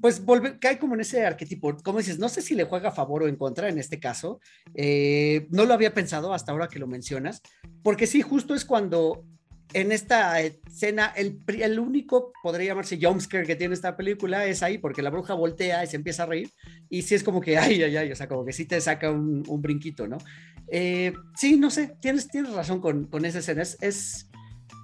[0.00, 1.76] pues vuelve, cae como en ese arquetipo.
[1.84, 4.40] Como dices, no sé si le juega a favor o en contra en este caso.
[4.74, 7.42] Eh, no lo había pensado hasta ahora que lo mencionas,
[7.82, 9.26] porque sí, justo es cuando
[9.72, 14.78] en esta escena, el, el, único, podría llamarse jumpscare que tiene esta película es ahí,
[14.78, 16.50] porque la bruja voltea y se empieza a reír,
[16.88, 19.10] y sí es como que, ay, ay, ay, o sea, como que sí te saca
[19.10, 20.18] un, un brinquito, ¿no?
[20.68, 24.28] Eh, sí, no sé, tienes, tienes razón con, con esa escena, es, es,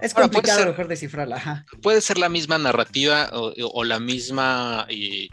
[0.01, 1.65] es complicado ser, mejor descifrarla.
[1.83, 5.29] Puede ser la misma narrativa o, o la misma eh,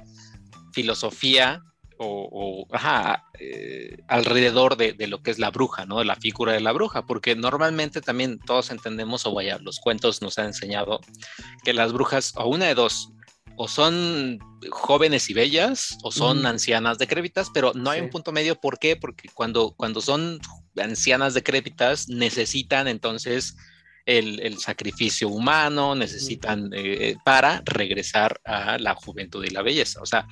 [0.74, 1.62] filosofía
[1.98, 6.00] o, ajá, eh, alrededor de, lo que es la bruja, ¿no?
[6.00, 10.22] De la figura de la bruja, porque normalmente también todos entendemos, o vaya, los cuentos
[10.22, 11.00] nos han enseñado
[11.64, 13.10] que las brujas, o una de dos,
[13.56, 14.40] o son
[14.72, 18.56] jóvenes y bellas, o son ancianas decrépitas, pero no hay un punto medio.
[18.60, 18.96] ¿Por qué?
[18.96, 20.40] Porque cuando, cuando son
[20.78, 23.56] ancianas decrépitas, necesitan entonces
[24.06, 30.02] el, sacrificio humano, necesitan eh, para regresar a la juventud y la belleza.
[30.02, 30.28] O sea,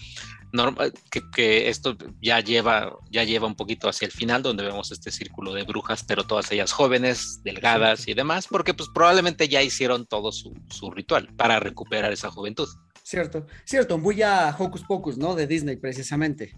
[1.33, 5.53] que, esto ya lleva, ya lleva un poquito hacia el final, donde vemos este círculo
[5.53, 10.31] de brujas, pero todas ellas jóvenes, delgadas y demás, porque pues probablemente ya hicieron todo
[10.31, 10.53] su,
[10.91, 12.67] ritual para recuperar esa juventud.
[13.03, 15.35] Cierto, cierto, muy a Hocus Pocus, ¿no?
[15.35, 16.55] De Disney, precisamente.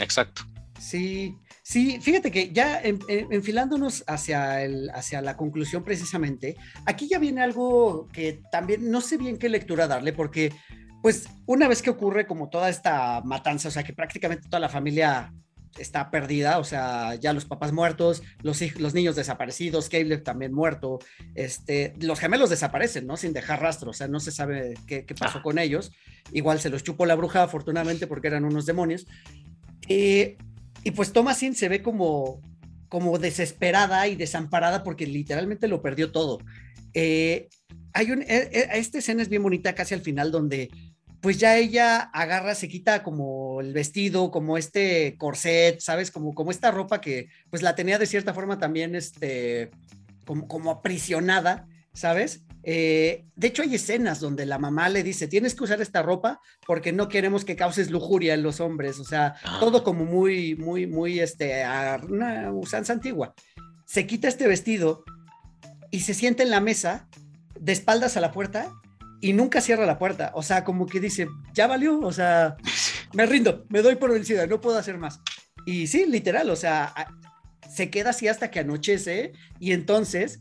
[0.00, 0.42] exacto.
[0.78, 7.42] Sí, sí, fíjate que ya enfilándonos hacia, el, hacia la conclusión precisamente, aquí ya viene
[7.42, 10.52] algo que también no sé bien qué lectura darle, porque
[11.06, 14.68] pues una vez que ocurre como toda esta matanza, o sea, que prácticamente toda la
[14.68, 15.32] familia
[15.78, 20.98] está perdida, o sea, ya los papás muertos, los, los niños desaparecidos, Caleb también muerto,
[21.36, 23.16] este, los gemelos desaparecen, ¿no?
[23.16, 25.42] Sin dejar rastro, o sea, no se sabe qué, pasó ah.
[25.42, 25.92] con ellos.
[26.32, 29.06] Igual se los chupó la bruja, afortunadamente, porque eran unos demonios.
[29.86, 30.34] Y
[30.96, 32.40] pues Thomasin se ve como,
[32.88, 36.40] como desesperada y desamparada porque literalmente lo perdió todo.
[36.94, 37.48] Eh,
[37.92, 40.68] hay un, eh, esta escena es bien bonita casi al final donde
[41.26, 46.12] pues ya ella agarra, se quita como el vestido, como este corset, ¿sabes?
[46.12, 49.72] Como, como esta ropa que pues la tenía de cierta forma también, este,
[50.24, 52.44] como, como aprisionada, ¿sabes?
[52.62, 56.40] Eh, de hecho, hay escenas donde la mamá le dice, tienes que usar esta ropa
[56.64, 59.00] porque no queremos que causes lujuria en los hombres.
[59.00, 59.56] O sea, Ah.
[59.58, 63.34] todo como muy, muy, muy, este, a una usanza antigua.
[63.84, 65.02] Se quita este vestido
[65.90, 67.08] y se sienta en la mesa
[67.58, 68.70] de espaldas a la puerta
[69.26, 70.30] y nunca cierra la puerta.
[70.34, 72.56] O sea, como que dice, ya valió, o sea,
[73.12, 75.20] me rindo, me doy por vencida, no puedo hacer más.
[75.66, 76.94] Y sí, literal, o sea,
[77.68, 80.38] se queda así hasta que anochece y entonces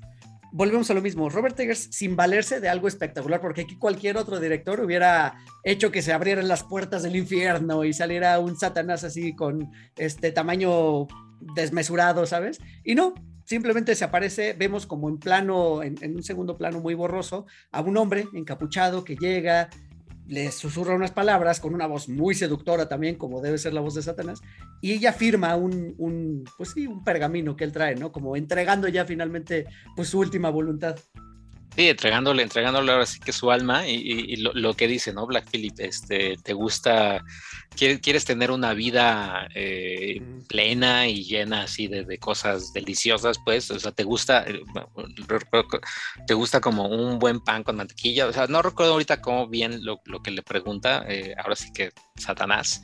[0.52, 1.30] volvemos a lo mismo.
[1.30, 5.34] Robert Eggers sin valerse de algo espectacular, porque aquí cualquier otro director hubiera
[5.64, 10.32] hecho que se abrieran las puertas del infierno y saliera un Satanás así con este
[10.32, 11.08] tamaño
[11.56, 12.60] desmesurado, ¿sabes?
[12.84, 13.16] Y no,
[13.46, 17.96] simplemente se aparece, vemos como en plano, en, un segundo plano muy borroso, a un
[17.98, 19.70] hombre encapuchado que llega,
[20.28, 23.94] le susurra unas palabras con una voz muy seductora también, como debe ser la voz
[23.94, 24.42] de Satanás,
[24.82, 28.12] y ella firma un, un, pues sí, un pergamino que él trae, ¿no?
[28.12, 29.66] Como entregando ya finalmente
[29.96, 30.98] pues su última voluntad.
[31.76, 35.12] Sí, entregándole, entregándole ahora sí que su alma y, y- y lo, lo que dice,
[35.12, 35.26] ¿no?
[35.28, 37.22] Black Phillip, este, te gusta,
[37.76, 43.70] quieres, quieres tener una vida eh, plena y llena así de, de cosas deliciosas, pues,
[43.72, 44.62] o sea, te gusta, eh,
[46.28, 49.84] te gusta como un buen pan con mantequilla, o sea, no recuerdo ahorita cómo bien
[49.84, 52.82] lo, lo que le pregunta, eh, ahora sí que Satanás,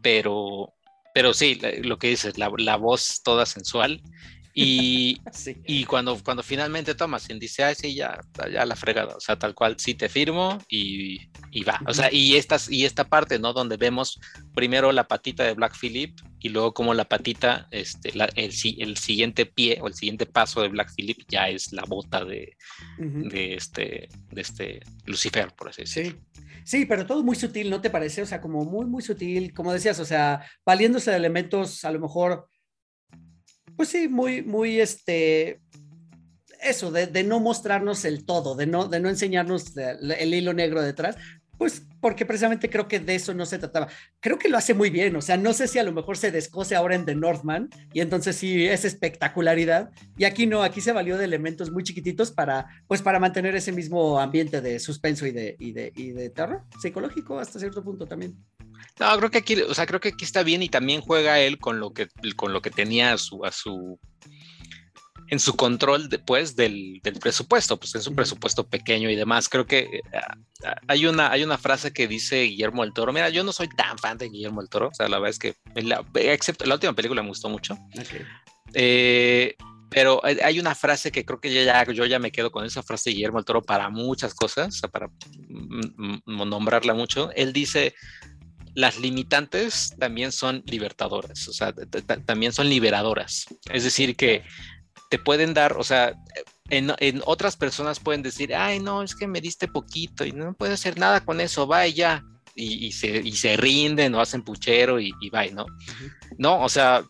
[0.00, 0.74] pero,
[1.12, 4.00] pero sí, lo que dices, la, la voz toda sensual
[4.60, 5.56] y, Sí.
[5.66, 8.18] y cuando, cuando finalmente tomas y dice, ay, sí, ya,
[8.52, 11.80] ya la fregada, o sea, tal cual, sí te firmo y, y va.
[11.86, 13.52] O sea, y, estas, y esta parte, ¿no?
[13.52, 14.18] Donde vemos
[14.54, 18.96] primero la patita de Black Phillip y luego como la patita, este, la- el, el
[18.96, 22.56] siguiente pie o el siguiente paso de Black Phillip ya es la bota de,
[22.98, 26.18] de, este, de este Lucifer, por así decirlo.
[26.32, 26.42] Sí.
[26.64, 28.20] Sí, pero todo muy sutil, ¿no te parece?
[28.20, 31.98] O sea, como muy, muy sutil, como decías, o sea, valiéndose de elementos a lo
[31.98, 32.46] mejor,
[33.78, 35.60] pues sí, muy, muy, este,
[36.60, 40.82] eso, de, no mostrarnos el todo, de no, de no enseñarnos el, el hilo negro
[40.82, 41.14] detrás,
[41.58, 43.86] pues porque precisamente creo que de eso no se trataba.
[44.18, 46.32] Creo que lo hace muy bien, o sea, no sé si a lo mejor se
[46.32, 50.90] descose ahora en The Northman y entonces sí es espectacularidad y aquí no, aquí se
[50.90, 55.30] valió de elementos muy chiquititos para, pues para mantener ese mismo ambiente de suspenso y
[55.30, 58.36] de, y de, y de terror psicológico hasta cierto punto también.
[59.00, 61.58] No, creo que aquí, o sea, creo que aquí está bien y también juega él
[61.58, 63.98] con lo que, con lo que tenía a su, a su,
[65.30, 68.16] en su control después del, del presupuesto, pues es un Ujú.
[68.16, 69.48] presupuesto pequeño y demás.
[69.48, 70.02] Creo que eh,
[70.86, 73.12] hay una, hay una frase que dice Guillermo del Toro.
[73.12, 75.38] Mira, yo no soy tan fan de Guillermo del Toro, o sea, la verdad es
[75.38, 77.74] que, la- excepto la última película me gustó mucho.
[77.74, 78.26] Ok.
[78.74, 79.54] Eh,
[79.90, 82.82] pero hay una frase que creo que yo ya, yo ya me quedo con esa
[82.82, 85.08] frase de Guillermo del Toro para muchas cosas, para
[86.26, 87.30] nombrarla mucho.
[87.34, 87.94] Él dice,
[88.78, 91.74] las limitantes también son libertadoras, o sea,
[92.24, 93.46] también son liberadoras.
[93.72, 94.44] Es decir, que
[95.10, 96.14] te pueden dar, o sea,
[96.70, 100.54] en, en otras personas pueden decir, ay, no, es que me diste poquito y no
[100.54, 102.22] puedo hacer nada con eso, va y ya.
[102.54, 105.66] Y, y se, y se rinden o hacen puchero y, y bye, ¿no?
[106.38, 107.04] No, o sea,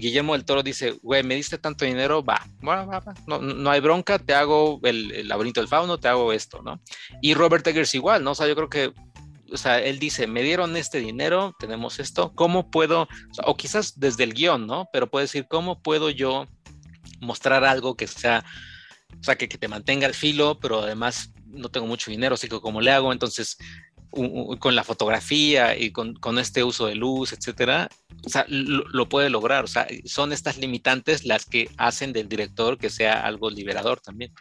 [0.00, 3.70] Guillermo del Toro dice, güey, me diste tanto dinero, va, va, va, va, No, no
[3.70, 6.80] hay bronca, te hago el, el laberinto del fauno, te hago esto, ¿no?
[7.20, 8.32] Y Robert Eggers igual, ¿no?
[8.32, 8.92] O sea, yo creo que,
[9.52, 13.08] o sea, él dice, me dieron este dinero, tenemos esto, ¿cómo puedo,
[13.44, 14.88] o, quizás desde el guion, ¿no?
[14.92, 16.46] Pero puede decir, ¿cómo puedo yo
[17.20, 18.44] mostrar algo que sea,
[19.20, 22.48] o sea, que, que te mantenga al filo, pero además no tengo mucho dinero, así
[22.48, 23.58] que como le hago, entonces
[24.58, 27.88] con la fotografía y con, con este uso de luz, etcétera,
[28.26, 29.64] o sea, lo, lo puede lograr.
[29.64, 34.32] O sea, son estas limitantes las que hacen del director que sea algo liberador también.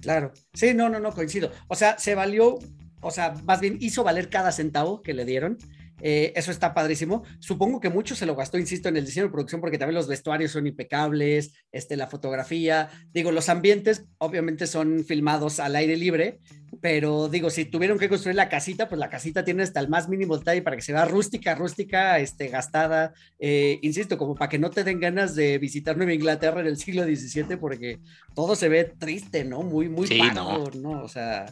[0.00, 0.32] Claro.
[0.54, 1.52] Sí, no, no, no, coincido.
[1.68, 2.58] O sea, se valió,
[3.06, 5.58] o sea, más bien hizo valer cada centavo que le dieron.
[6.02, 7.22] Eh, eso está padrísimo.
[7.38, 10.08] Supongo que mucho se lo gastó, insisto, en el diseño de producción, porque también los
[10.08, 16.40] vestuarios son impecables, este, la fotografía, digo, los ambientes obviamente son filmados al aire libre,
[16.82, 20.08] pero digo, si tuvieron que construir la casita, pues la casita tiene hasta el más
[20.08, 24.58] mínimo detalle para que se vea rústica, rústica, este, gastada, eh, insisto, como para que
[24.58, 28.00] no te den ganas de visitar Nueva Inglaterra en el siglo XVII, porque
[28.34, 29.62] todo se ve triste, ¿no?
[29.62, 31.02] Muy, muy Sí, pardo, ¿no?
[31.02, 31.46] O sea,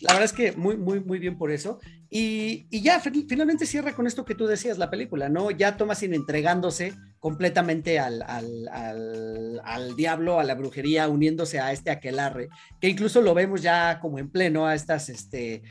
[0.00, 1.80] la verdad es que muy, muy, muy bien por eso.
[2.10, 5.50] Y, y ya fin- finalmente cierra con esto que tú decías, la película, ¿no?
[5.50, 11.90] Ya Thomasin entregándose completamente al, al, al, al diablo, a la brujería, uniéndose a este
[11.90, 12.48] aquelarre,
[12.80, 15.62] que incluso lo vemos ya como en pleno a estas, este...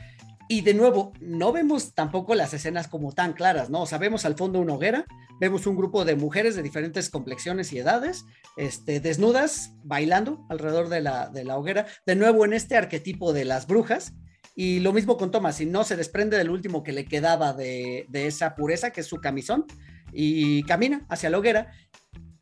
[0.50, 3.82] Y de nuevo, no vemos tampoco las escenas como tan claras, ¿no?
[3.82, 5.04] O sea, vemos al fondo una hoguera,
[5.38, 8.24] vemos un grupo de mujeres de diferentes complexiones y edades,
[8.56, 13.44] este, desnudas, bailando alrededor de la, de la hoguera, de nuevo en este arquetipo de
[13.44, 14.14] las brujas,
[14.54, 18.06] y lo mismo con Thomas, y no se desprende del último que le quedaba de,
[18.08, 19.66] de esa pureza, que es su camisón,
[20.12, 21.72] y camina hacia la hoguera.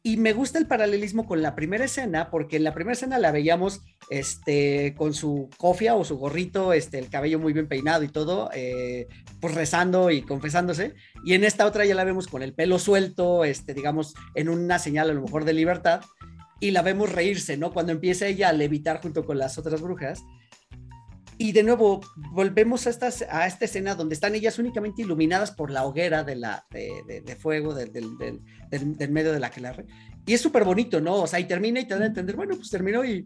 [0.06, 3.32] Y me gusta el paralelismo con la primera escena, porque en la primera escena la
[3.32, 8.08] veíamos este, con su cofia o su gorrito, este, el cabello muy bien peinado y
[8.08, 9.08] todo, eh,
[9.40, 10.94] pues rezando y confesándose.
[11.24, 14.78] Y en esta otra ya la vemos con el pelo suelto, este, digamos, en una
[14.78, 16.02] señal a lo mejor de libertad.
[16.60, 17.72] Y la vemos reírse, ¿no?
[17.72, 20.22] Cuando empieza ella a levitar junto con las otras brujas.
[21.38, 22.00] Y de nuevo,
[22.32, 26.36] volvemos a, estas, a esta escena donde están ellas únicamente iluminadas por la hoguera de,
[26.36, 29.86] la, de, fuego del, del, del, medio de la aquelarre.
[30.24, 31.16] Y es súper bonito, ¿no?
[31.16, 33.24] O sea, y termina y te dan a entender, bueno, pues terminó y,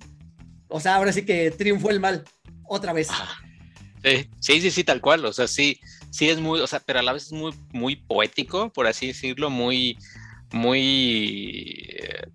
[0.69, 2.25] o sea, ahora sí que triunfó el mal,
[2.65, 3.09] otra vez.
[4.03, 5.25] Sí, sí, sí, sí, tal cual.
[5.25, 5.79] O sea, sí,
[6.11, 9.09] sí es muy, o sea, pero a la vez es muy, muy poético, por así
[9.09, 9.97] decirlo, muy,
[10.53, 12.27] muy eh,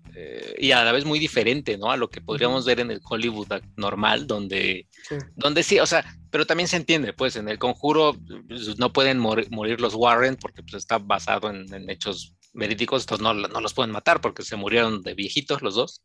[0.58, 1.90] y a la vez muy diferente, ¿no?
[1.90, 5.16] A lo que podríamos ver en el Hollywood normal, donde sí.
[5.34, 8.16] donde sí, o sea, pero también se entiende, pues en el conjuro
[8.48, 13.02] pues, no pueden morir, morir los Warren porque pues, está basado en, en hechos verídicos,
[13.02, 16.02] entonces no, no, los pueden matar porque se murieron de viejitos los dos.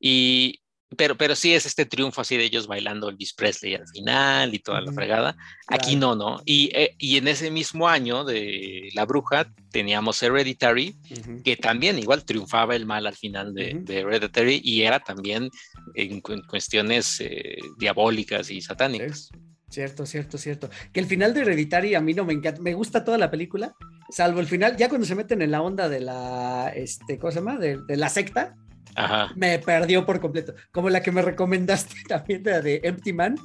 [0.00, 0.63] Y,
[0.96, 4.58] pero, pero sí es este triunfo así de ellos bailando Elvis Presley al final y
[4.58, 5.36] toda la fregada.
[5.66, 6.40] Aquí no, ¿no?
[6.44, 11.42] Y, eh, y, en ese mismo año de La Bruja teníamos Hereditary, uh -huh.
[11.42, 13.84] que también igual triunfaba el mal al final de, uh -huh.
[13.84, 15.50] de Hereditary y era también
[15.94, 19.30] en, en cuestiones eh, diabólicas y satánicas.
[19.74, 20.70] Cierto, cierto, cierto.
[20.92, 23.74] Que el final de Hereditary a mí no me encanta, me gusta toda la película,
[24.08, 27.40] salvo el final, ya cuando se meten en la onda de la, este, ¿cómo se
[27.40, 27.58] llama?
[27.58, 28.54] De, de la secta,
[28.94, 29.32] Ajá.
[29.36, 30.54] me perdió por completo.
[30.72, 33.36] Como la que me recomendaste también, de, de Empty Man.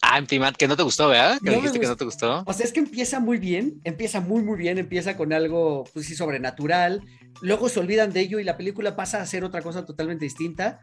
[0.00, 1.38] Ah, Empty Man, que no te gustó, ¿verdad?
[1.42, 2.44] Que no dijiste que no te gustó.
[2.46, 6.06] O sea, es que empieza muy bien, empieza muy, muy bien, empieza con algo, pues
[6.06, 7.02] sí, sobrenatural.
[7.42, 10.80] Luego se olvidan de ello y la película pasa a ser otra cosa totalmente distinta.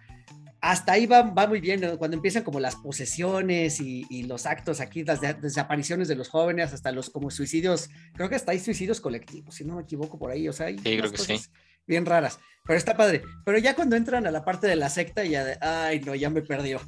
[0.62, 1.98] Hasta ahí va, va muy bien, ¿no?
[1.98, 6.28] cuando empiezan como las posesiones y, y los actos aquí, las de, desapariciones de los
[6.30, 10.18] jóvenes, hasta los como suicidios, creo que hasta hay suicidios colectivos, si no me equivoco
[10.18, 11.40] por ahí, o sea, hay sí, creo que sí.
[11.88, 13.24] Bien raras, pero está padre.
[13.46, 16.30] Pero ya cuando entran a la parte de la secta, ya de, ay, no, ya
[16.30, 16.82] me perdió.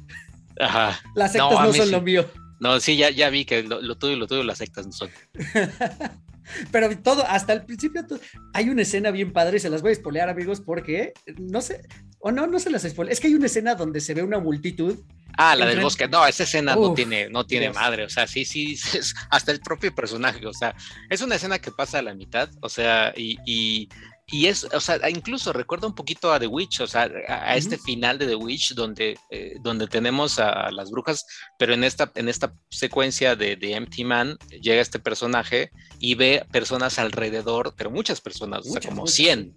[0.60, 1.00] Ajá.
[1.14, 1.92] Las sectas no, no son sí.
[1.92, 2.28] lo mío.
[2.60, 4.92] No, sí, ya, ya vi que lo, lo tuyo y lo tuyo las sectas no
[4.92, 5.10] son.
[6.72, 8.20] Pero todo, hasta el principio, todo,
[8.54, 11.82] hay una escena bien padre, se las voy a espolear, amigos, porque no sé,
[12.20, 13.12] o no, no se las spoileo.
[13.12, 14.98] Es que hay una escena donde se ve una multitud.
[15.36, 16.08] Ah, la del bosque.
[16.08, 18.04] No, esa escena Uf, no tiene, no tiene madre.
[18.04, 20.44] O sea, sí, sí, es hasta el propio personaje.
[20.46, 20.74] O sea,
[21.10, 22.50] es una escena que pasa a la mitad.
[22.60, 23.88] O sea, y, y,
[24.30, 27.56] y es, o sea, incluso recuerda un poquito a The Witch, o sea, a, a
[27.56, 27.84] este uh -huh.
[27.84, 31.24] final de The Witch, donde, eh, donde tenemos a, a, las brujas,
[31.58, 36.44] pero en esta, en esta secuencia de, de, Empty Man llega este personaje y ve
[36.52, 39.16] personas alrededor, pero muchas personas, muchas, o sea, como muchas.
[39.16, 39.56] 100,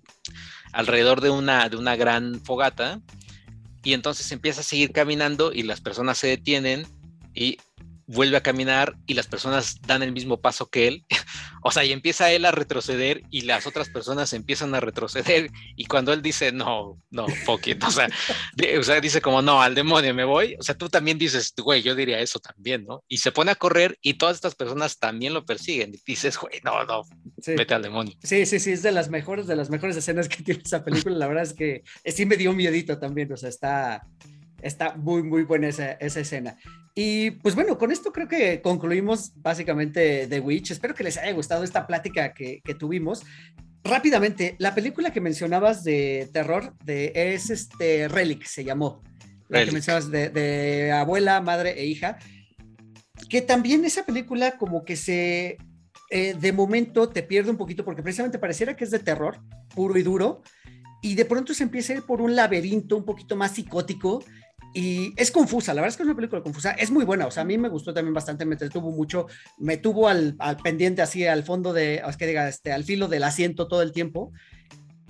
[0.72, 3.02] alrededor de una, de una gran fogata,
[3.84, 6.88] y entonces empieza a seguir caminando y las personas se detienen
[7.34, 7.58] y
[8.12, 11.06] vuelve a caminar y las personas dan el mismo paso que él.
[11.64, 15.50] o sea, y empieza él a retroceder y las otras personas empiezan a retroceder.
[15.76, 17.84] Y cuando él dice, no, no, fuck it.
[17.84, 18.10] O sea,
[18.56, 20.56] de, o sea, dice como, no, al demonio me voy.
[20.60, 23.04] O sea, tú también dices, güey, yo diría eso también, ¿no?
[23.08, 25.94] Y se pone a correr y todas estas personas también lo persiguen.
[25.94, 27.04] Y dices, güey, no, no,
[27.42, 27.56] sí.
[27.56, 28.14] vete al demonio.
[28.24, 31.16] Sí, sí, sí, es de las mejores, de las mejores escenas que tiene esa película.
[31.16, 33.32] La verdad es que sí me dio miedito también.
[33.32, 34.06] O sea, está,
[34.62, 36.58] está muy, muy buena esa, esa escena.
[36.94, 40.72] Y pues bueno, con esto creo que concluimos básicamente The Witch.
[40.72, 43.24] Espero que les haya gustado esta plática que, que tuvimos.
[43.84, 49.02] Rápidamente, la película que mencionabas de terror de, es este Relic, se llamó.
[49.48, 49.70] La Relic.
[49.70, 52.18] que mencionabas de, de, abuela, madre e hija.
[53.30, 55.58] Que también esa película como que se...
[56.14, 59.40] Eh, de momento te pierde un poquito porque precisamente pareciera que es de terror
[59.74, 60.42] puro y duro
[61.02, 64.24] y de pronto se empieza a ir por un laberinto un poquito más psicótico
[64.74, 67.32] y es confusa, la verdad es que es una película confusa, es muy buena, o
[67.32, 71.02] sea, a mí me gustó también bastante, me entretuvo mucho, me tuvo al, al pendiente
[71.02, 74.32] así, al fondo de, es que diga, este, al filo del asiento todo el tiempo,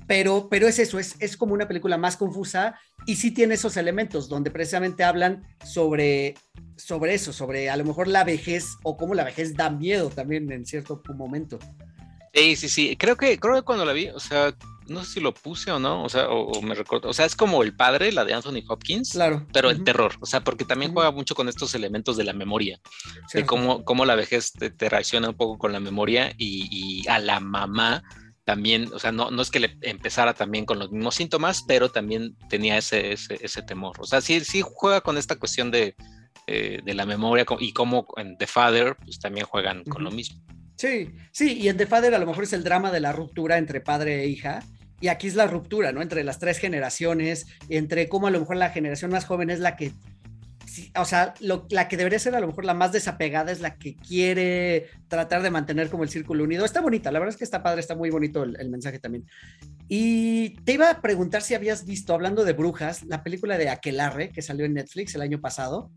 [0.08, 3.78] pero, pero es eso, es, es como una película más confusa y sí tiene esos
[3.78, 6.34] elementos donde precisamente hablan sobre,
[6.76, 10.52] sobre eso, sobre a lo mejor la vejez o cómo la vejez da miedo también
[10.52, 11.60] en cierto momento.
[12.34, 14.56] Sí, sí, sí, creo que, creo que cuando la vi, o sea,
[14.92, 17.26] no sé si lo puse o no, o sea, o, o, me recuerdo, o sea,
[17.26, 19.48] es como el padre, la de Anthony Hopkins, claro.
[19.54, 19.78] pero uh -huh.
[19.78, 20.98] en terror, o sea, porque también uh -huh.
[20.98, 22.80] juega mucho con estos elementos de la memoria,
[23.28, 23.40] sí.
[23.40, 27.08] de cómo, cómo la vejez te, te, reacciona un poco con la memoria y, y,
[27.08, 28.04] a la mamá
[28.44, 31.90] también, o sea, no, no es que le empezara también con los mismos síntomas, pero
[31.90, 35.96] también tenía ese, ese, ese temor, o sea, sí, sí juega con esta cuestión de,
[36.48, 39.90] eh, de la memoria y cómo en The Father, pues también juegan uh -huh.
[39.90, 40.42] con lo mismo.
[40.76, 43.60] Sí, sí, y en The Father a lo mejor es el drama de la ruptura
[43.60, 44.64] entre padre e hija,
[45.02, 46.02] y aquí es la ruptura, ¿no?
[46.02, 49.76] Entre las tres generaciones, entre cómo a lo mejor la generación más joven es la
[49.76, 49.92] que
[50.98, 51.34] o sea,
[51.70, 55.42] la que debería ser a lo mejor la más desapegada es la que quiere tratar
[55.42, 56.66] de mantener como el círculo unido.
[56.66, 59.26] Está bonita, la verdad es que está padre, está muy bonito el, mensaje también.
[59.88, 64.32] Y te iba a preguntar si habías visto, hablando de brujas, la película de Aquelarre
[64.32, 65.92] que salió en Netflix el año pasado.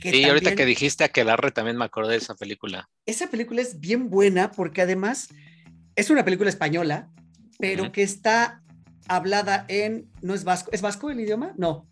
[0.00, 2.88] sí, ahorita que dijiste Aquelarre también me acordé de esa película.
[3.06, 5.28] Esa película es bien buena porque además
[5.94, 7.10] es una película española,
[7.60, 8.62] pero que está
[9.08, 10.70] hablada en, ¿no es vasco?
[10.72, 11.52] ¿Es vasco el idioma?
[11.56, 11.88] No.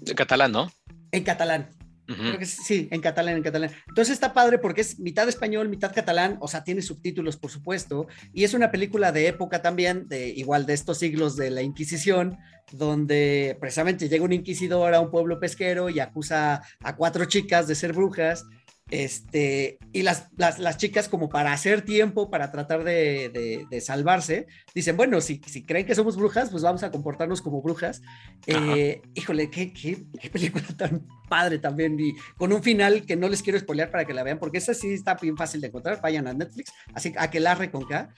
[0.00, 0.70] De catalán, ¿no?
[1.12, 1.70] En catalán.
[2.06, 3.70] Creo que sí, en catalán, en catalán.
[3.88, 8.06] Entonces está padre porque es mitad español, mitad catalán, o sea, tiene subtítulos, por supuesto,
[8.32, 12.38] y es una película de época también, de igual de estos siglos de la Inquisición,
[12.72, 17.74] donde precisamente llega un inquisidor a un pueblo pesquero y acusa a cuatro chicas de
[17.74, 18.44] ser brujas
[18.88, 25.20] este, y las, las, chicas, como para hacer tiempo, para tratar de, salvarse, dicen, bueno,
[25.20, 28.00] si, si, creen que somos brujas, pues vamos a comportarnos como brujas.
[28.46, 33.42] Eh, híjole, qué, qué, película tan padre también, y con un final que no les
[33.42, 36.28] quiero spoilear para que la vean, porque esa sí está bien fácil de encontrar, vayan
[36.28, 38.10] a Netflix, así a que la con K.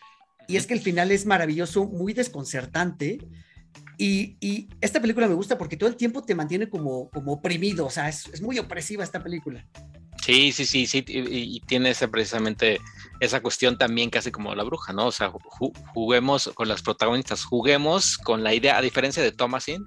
[0.49, 3.19] Y es que el final es maravilloso, muy desconcertante.
[4.01, 8.09] Y, esta película me gusta porque todo el tiempo te mantiene como, oprimido, o sea,
[8.09, 9.67] es, muy opresiva esta película.
[10.25, 12.79] Sí, sí, sí, sí, y, tiene ese, precisamente
[13.19, 15.07] esa cuestión también casi como la bruja, ¿no?
[15.07, 15.33] O sea,
[15.95, 19.85] juguemos con las protagonistas, juguemos con la idea, a diferencia de Thomasin,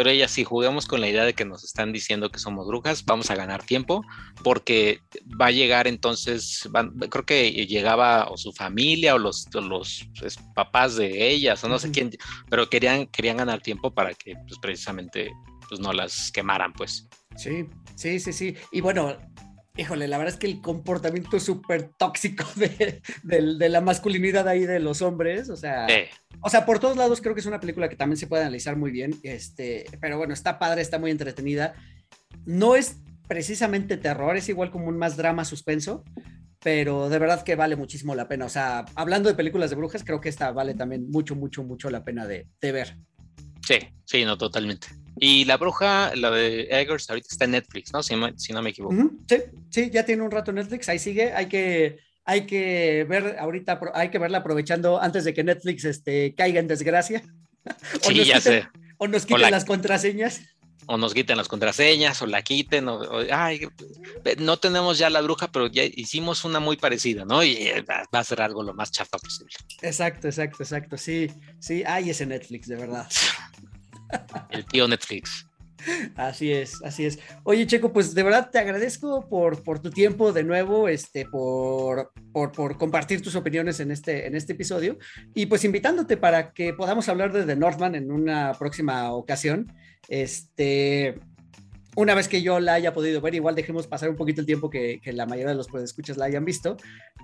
[0.00, 3.04] pero ella sí, juguemos con la idea de que nos están diciendo que somos brujas,
[3.04, 4.02] vamos a ganar tiempo,
[4.42, 5.02] porque
[5.38, 6.66] va a llegar entonces,
[7.10, 11.78] creo que llegaba o su familia o los, los pues, papás de ellas, o no
[11.78, 12.12] sé quién,
[12.48, 15.30] pero querían, querían ganar tiempo para que pues, precisamente
[15.68, 17.06] pues, no las quemaran, pues.
[17.36, 18.56] Sí, sí, sí, sí.
[18.72, 19.18] Y bueno,
[19.80, 22.44] híjole, la verdad es que el comportamiento súper tóxico
[23.22, 25.86] de, la masculinidad ahí de los hombres, o sea,
[26.42, 28.76] o sea, por todos lados creo que es una película que también se puede analizar
[28.76, 31.74] muy bien, este, pero bueno, está padre, está muy entretenida.
[32.44, 36.04] No es precisamente terror, es igual como un más drama suspenso,
[36.62, 38.44] pero de verdad que vale muchísimo la pena.
[38.44, 41.88] O sea, hablando de películas de brujas, creo que esta vale también mucho, mucho, mucho
[41.90, 42.98] la pena de, de ver.
[43.66, 44.88] Sí, sí, no, totalmente.
[45.22, 48.02] Y La Bruja, la de Eggers, ahorita está en Netflix, ¿no?
[48.02, 48.94] Si, no me equivoco.
[49.28, 49.36] Sí,
[49.68, 51.34] sí, ya tiene un rato en Netflix, ahí sigue.
[51.34, 56.34] Hay que, hay que ver ahorita, hay que verla aprovechando antes de que Netflix este,
[56.34, 57.22] caiga en desgracia.
[58.00, 58.66] sí, ya sé.
[58.96, 60.40] O nos quiten las contraseñas.
[60.86, 63.68] O nos quiten las contraseñas, o la quiten, o, ay,
[64.38, 67.44] no tenemos ya la bruja, pero ya hicimos una muy parecida, ¿no?
[67.44, 69.52] Y eh, va a ser algo lo más chafa posible.
[69.82, 70.96] Exacto, exacto, exacto.
[70.96, 73.06] Sí, sí, hay ese Netflix, de verdad.
[74.50, 75.46] El tío Netflix.
[76.16, 77.18] Así es, así es.
[77.42, 82.12] Oye, Checo, pues de verdad te agradezco por, por tu tiempo de nuevo, este, por,
[82.32, 84.98] por, compartir tus opiniones en este, en este episodio
[85.34, 89.72] y pues invitándote para que podamos hablar de The Northman en una próxima ocasión.
[90.08, 91.18] Este,
[91.96, 94.70] una vez que yo la haya podido ver, igual dejemos pasar un poquito el tiempo
[94.70, 96.76] que, que la mayoría de los escuchas la hayan visto,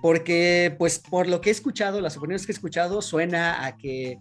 [0.02, 4.18] porque pues por lo que he escuchado, las opiniones que he escuchado, suena a que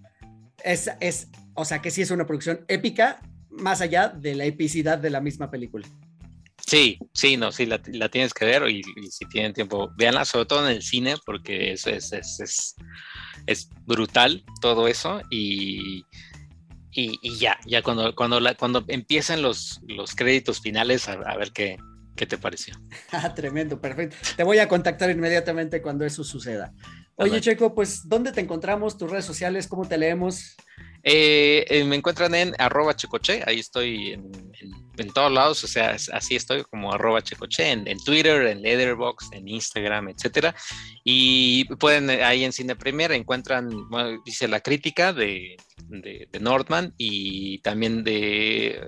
[0.63, 4.97] es, es o sea que sí es una producción épica, más allá de la epicidad
[4.97, 5.87] de la misma película.
[6.65, 7.79] Sí, sí, no, sí, la,
[8.09, 8.81] tienes que ver y,
[9.11, 12.75] si tienen tiempo, véanla, sobre todo en el cine, porque es, es, es,
[13.45, 16.03] es, brutal todo eso y,
[16.91, 21.77] y, ya, ya cuando, cuando, la, cuando empiezan los, los créditos finales, a, ver qué,
[22.15, 22.73] qué te pareció.
[23.11, 24.17] Ah, tremendo, perfecto.
[24.35, 26.73] Te voy a contactar inmediatamente cuando eso suceda.
[27.17, 28.97] Oye, Checo, pues, ¿dónde te encontramos?
[28.97, 29.67] ¿Tus redes sociales?
[29.67, 30.55] ¿Cómo te leemos?
[31.07, 34.13] Eh, eh, me encuentran en arroba checoche, ahí estoy
[34.97, 39.47] en, todos lados, o sea, así estoy como arroba checoche, en, Twitter, en Letterboxd, en
[39.47, 40.55] Instagram, etcétera.
[41.03, 43.69] Y pueden, eh, ahí en Cine Premier encuentran,
[44.25, 45.57] dice la crítica de,
[45.87, 48.81] de, Nordman y también de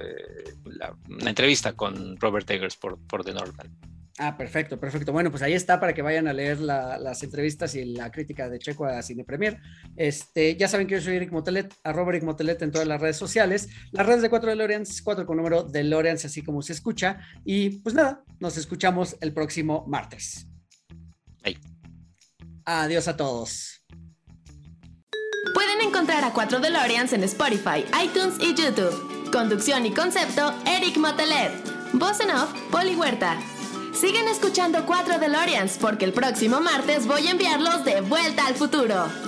[0.65, 3.96] la, entrevista con Robert Eggers por, por The Nordman.
[4.19, 5.11] Ah, perfecto, perfecto.
[5.11, 8.57] Bueno, pues ahí está para que vayan a leer las entrevistas y la crítica de
[8.57, 9.59] Checo a Cine Premier.
[9.95, 13.17] Este, ya saben que yo soy Eric Motelet, arroba Eric Motelet en todas las redes
[13.17, 13.69] sociales.
[13.91, 17.19] Las redes de 4 de Loreans, 4 con número de Loreans, así como se escucha.
[17.45, 20.47] Y pues nada, nos escuchamos el próximo martes.
[22.65, 23.81] Adiós a todos.
[25.53, 29.31] Pueden encontrar a 4 DeLoreans en Spotify, iTunes y YouTube.
[29.31, 31.51] Conducción y concepto, Eric Motelet.
[31.93, 33.39] Voz en off, Poli Huerta.
[33.99, 39.26] Siguen escuchando 4 DeLoreans porque el próximo martes voy a enviarlos de vuelta al futuro.